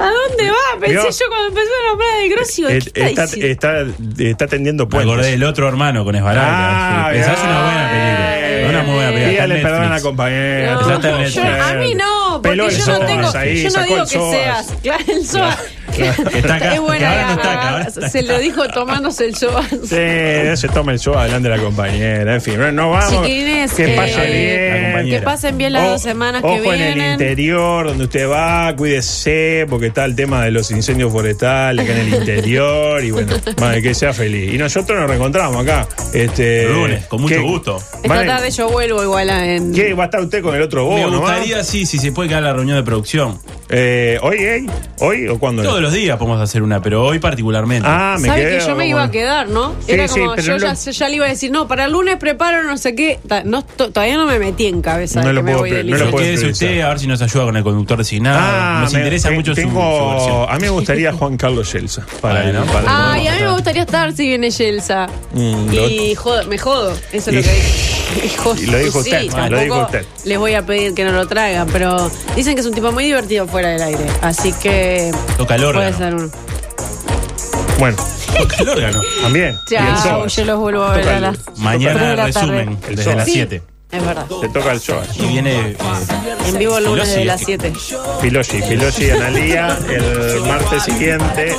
¿A 0.05 0.11
dónde 0.11 0.51
va? 0.51 0.81
Pensé 0.81 0.93
¿Vio? 0.93 1.11
yo 1.11 1.25
cuando 1.29 1.49
empezó 1.49 1.71
a 1.71 1.89
nombrar 1.89 2.11
el 2.23 2.31
Grossi. 2.31 2.63
¿qué 2.63 2.77
está 2.77 3.01
está, 3.07 3.23
diciendo? 3.27 3.47
está, 3.49 4.23
está 4.31 4.47
tendiendo 4.47 4.87
Me 4.87 4.99
acordé 4.99 5.31
del 5.31 5.45
otro 5.45 5.69
hermano 5.69 6.05
con 6.05 6.15
Esbaraglia. 6.15 7.07
Ah, 7.07 7.15
Esa 7.15 7.33
es 7.33 7.43
bien. 7.43 7.51
una 7.51 7.63
buena 7.65 7.91
película. 7.91 8.69
Una 8.71 8.83
muy 8.83 8.95
buena 8.95 9.11
película. 9.11 9.31
Dígale 9.31 9.57
perdón 9.63 9.83
a 9.83 9.89
la 9.91 10.01
compañera. 10.01 10.75
No, 10.75 11.29
yo- 11.29 11.43
a 11.43 11.75
mí 11.75 11.95
no, 11.95 12.41
porque 12.43 12.57
yo 12.57 12.87
no 12.87 13.07
tengo. 13.07 13.31
ahí, 13.37 13.63
yo 13.63 13.71
no 13.71 13.83
digo 13.85 14.03
que 14.05 14.07
seas. 14.31 14.75
Claro, 14.83 15.05
el 15.09 15.27
psoas. 15.27 15.59
Que 16.31 16.39
está 16.39 16.55
acá, 16.57 16.75
Es 16.75 16.81
buena 16.81 16.99
que 16.99 17.05
ahora 17.07 17.23
no 17.27 17.33
idea. 17.33 17.35
está 17.35 17.53
acá, 17.53 17.71
ahora 17.71 17.85
está 17.85 18.09
Se 18.09 18.19
acá. 18.21 18.33
lo 18.33 18.39
dijo 18.39 18.69
tomándose 18.69 19.25
el 19.27 19.35
psoas. 19.37 19.67
Sí, 19.71 20.57
se 20.57 20.69
toma 20.73 20.93
el 20.93 20.99
show 20.99 21.15
adelante 21.15 21.49
de 21.49 21.57
la 21.57 21.63
compañera. 21.63 22.35
En 22.35 22.41
fin, 22.43 22.59
no, 22.75 22.91
vamos. 22.91 23.11
Chiquilines, 23.23 23.73
que 23.75 23.93
eh, 23.95 23.97
pase 23.97 24.27
bien. 24.27 25.11
Que 25.11 25.21
pasen 25.23 25.59
bien 25.59 25.73
las 25.73 25.87
O- 25.87 25.91
dos 25.93 26.03
semanas 26.03 26.43
ojo 26.45 26.55
que 26.55 26.61
vienen. 26.63 26.93
en 26.93 27.01
el 27.01 27.13
interior, 27.13 27.87
donde 27.87 28.05
usted 28.05 28.29
va, 28.29 28.75
cuídese, 28.77 29.67
porque 29.69 29.87
está 29.89 30.05
el 30.05 30.17
tema 30.17 30.45
de 30.45 30.51
los 30.51 30.71
incendios 30.71 31.13
forestales 31.13 31.85
acá 31.89 31.99
en 32.01 32.07
el 32.09 32.15
interior. 32.21 33.05
Y 33.05 33.11
bueno, 33.11 33.33
madre, 33.61 33.83
que 33.83 33.95
sea 33.95 34.13
feliz. 34.13 34.53
Y 34.55 34.59
nosotros 34.59 34.99
nos 34.99 35.09
reencontramos 35.09 35.63
acá. 35.63 35.87
Este, 36.13 36.65
El 36.65 36.73
lunes, 36.73 37.07
con 37.07 37.21
mucho 37.23 37.35
¿qué- 37.35 37.41
gusto. 37.41 37.77
Esta 37.97 38.09
Vale, 38.09 38.27
tarde 38.27 38.51
yo 38.51 38.69
vuelvo 38.69 39.03
igual 39.03 39.31
a- 39.31 39.47
en. 39.47 39.73
¿Qué? 39.75 39.95
¿Va 39.95 40.05
a 40.05 40.07
estar 40.07 40.21
usted 40.21 40.43
con 40.43 40.55
el 40.55 40.63
otro 40.63 40.89
Me 40.91 41.05
bono? 41.05 41.21
gustaría, 41.21 41.63
sí, 41.65 41.87
si 41.87 41.99
se 41.99 42.13
puede 42.13 42.29
quedar 42.31 42.43
la 42.43 42.53
reunión 42.53 42.77
de 42.77 42.83
producción. 42.83 43.39
Eh, 43.71 44.19
¿Hoy, 44.23 44.37
eh? 44.39 44.67
¿Hoy 45.01 45.27
o 45.29 45.39
cuándo? 45.39 45.63
Todos 45.63 45.81
los 45.85 45.93
días 45.93 46.17
podemos 46.19 46.41
hacer 46.41 46.63
una, 46.63 46.81
pero 46.83 47.05
hoy 47.05 47.19
particularmente. 47.19 47.87
Ah, 47.91 48.17
me 48.19 48.29
Sabe 48.29 48.41
quedé 48.43 48.59
que 48.59 48.67
yo 48.67 48.75
me 48.77 48.89
iba 48.89 49.03
a 49.03 49.11
quedar, 49.11 49.49
¿no? 49.49 49.75
Sí, 49.87 49.93
Era 49.93 50.09
como 50.09 50.35
yo 50.37 50.59
no- 50.59 50.75
ya, 50.75 50.75
ya 50.75 51.09
le 51.09 51.17
iba 51.17 51.27
a 51.27 51.29
decir, 51.29 51.51
no, 51.51 51.69
para 51.69 51.85
el 51.85 51.93
lunes 51.93 52.17
preparo 52.17 52.63
no 52.65 52.77
sé 52.77 52.95
qué. 52.95 53.19
No, 53.45 53.63
todavía 53.65 54.17
no 54.17 54.27
me 54.27 54.39
metí 54.39 54.67
en 54.67 54.81
cabeza 54.83 55.21
No 55.21 55.29
de 55.29 55.33
lo 55.35 55.41
que 55.41 55.45
me 55.45 55.55
voy 55.57 55.71
del 55.71 55.91
no 55.91 55.97
lo 55.99 56.11
puedo 56.11 56.51
usted 56.51 56.81
a 56.81 56.89
ver 56.89 56.99
si 56.99 57.07
nos 57.07 57.21
ayuda 57.23 57.45
con 57.45 57.57
el 57.57 57.63
conductor 57.63 57.99
designado. 57.99 58.39
Ah, 58.41 58.79
nos 58.83 58.93
me- 58.93 58.99
interesa 59.01 59.29
te- 59.29 59.35
mucho 59.37 59.53
su- 59.55 59.61
tengo, 59.61 59.99
su, 59.99 60.11
versión. 60.11 60.47
A 60.49 60.55
mí 60.57 60.61
me 60.63 60.69
gustaría 60.71 61.13
Juan 61.19 61.37
Carlos 61.37 61.73
Yelsa. 61.73 62.05
Para 62.21 62.49
el- 62.49 62.57
para 62.57 63.13
Ay, 63.13 63.29
a 63.29 63.33
mí 63.35 63.41
me 63.43 63.51
gustaría 63.53 63.83
estar 63.83 64.13
si 64.13 64.27
viene 64.27 64.51
Yelsa. 64.51 65.07
Mm, 65.33 65.73
y 65.73 66.15
jodo- 66.15 66.45
me 66.47 66.59
jodo, 66.59 66.93
eso 67.13 67.31
es 67.31 67.33
Y- 67.33 67.37
lo 67.37 67.43
que 67.43 67.53
dije. 67.55 67.94
Y 68.23 68.29
jodo- 68.31 68.61
y 68.63 68.67
lo 68.67 68.79
dijo 68.79 69.03
sí, 69.03 69.11
usted, 69.29 69.51
lo 69.51 69.59
dijo 69.61 69.81
usted. 69.83 70.05
Les 70.25 70.39
voy 70.39 70.55
a 70.55 70.65
pedir 70.65 70.95
que 70.95 71.05
no 71.05 71.13
lo 71.13 71.27
traigan, 71.27 71.69
pero 71.69 72.11
dicen 72.37 72.55
que 72.55 72.61
es 72.61 72.67
un 72.67 72.75
tipo 72.75 72.93
muy 72.93 73.05
divertido 73.05 73.47
fuera 73.47 73.71
del 73.71 73.83
aire. 73.83 74.05
Así 74.23 74.53
que. 74.53 75.11
Toca 75.37 75.55
el 75.57 75.63
Puede 75.63 75.77
órgano. 75.89 75.99
ser 75.99 76.15
uno. 76.15 76.31
Bueno, 77.79 77.97
Toca 78.39 78.57
el 78.61 78.69
órgano. 78.69 79.01
también. 79.23 79.57
Y 79.71 79.75
Chao, 79.75 80.27
yo 80.27 80.45
los 80.45 80.59
vuelvo 80.59 80.83
a 80.85 80.97
ver 80.97 81.09
a 81.09 81.21
las. 81.21 81.39
Mañana 81.57 82.15
la 82.15 82.27
resumen, 82.27 82.79
El 82.89 82.97
desde 82.97 83.15
las 83.17 83.25
Sí, 83.27 83.33
7. 83.33 83.63
Es 83.93 84.05
verdad. 84.05 84.27
Te 84.41 84.49
toca 84.49 84.73
el 84.73 84.81
Soas. 84.81 85.09
Y 85.17 85.27
viene. 85.27 85.71
eh, 85.71 85.77
En 86.49 86.59
vivo 86.59 86.79
el 86.79 86.85
lunes 86.85 87.15
de 87.15 87.25
las 87.25 87.41
es 87.43 87.47
7. 87.47 87.73
Filosi, 88.21 88.61
Filosi 88.63 89.11
Analía 89.11 89.79
el 89.89 90.41
martes 90.43 90.83
siguiente. 90.83 91.55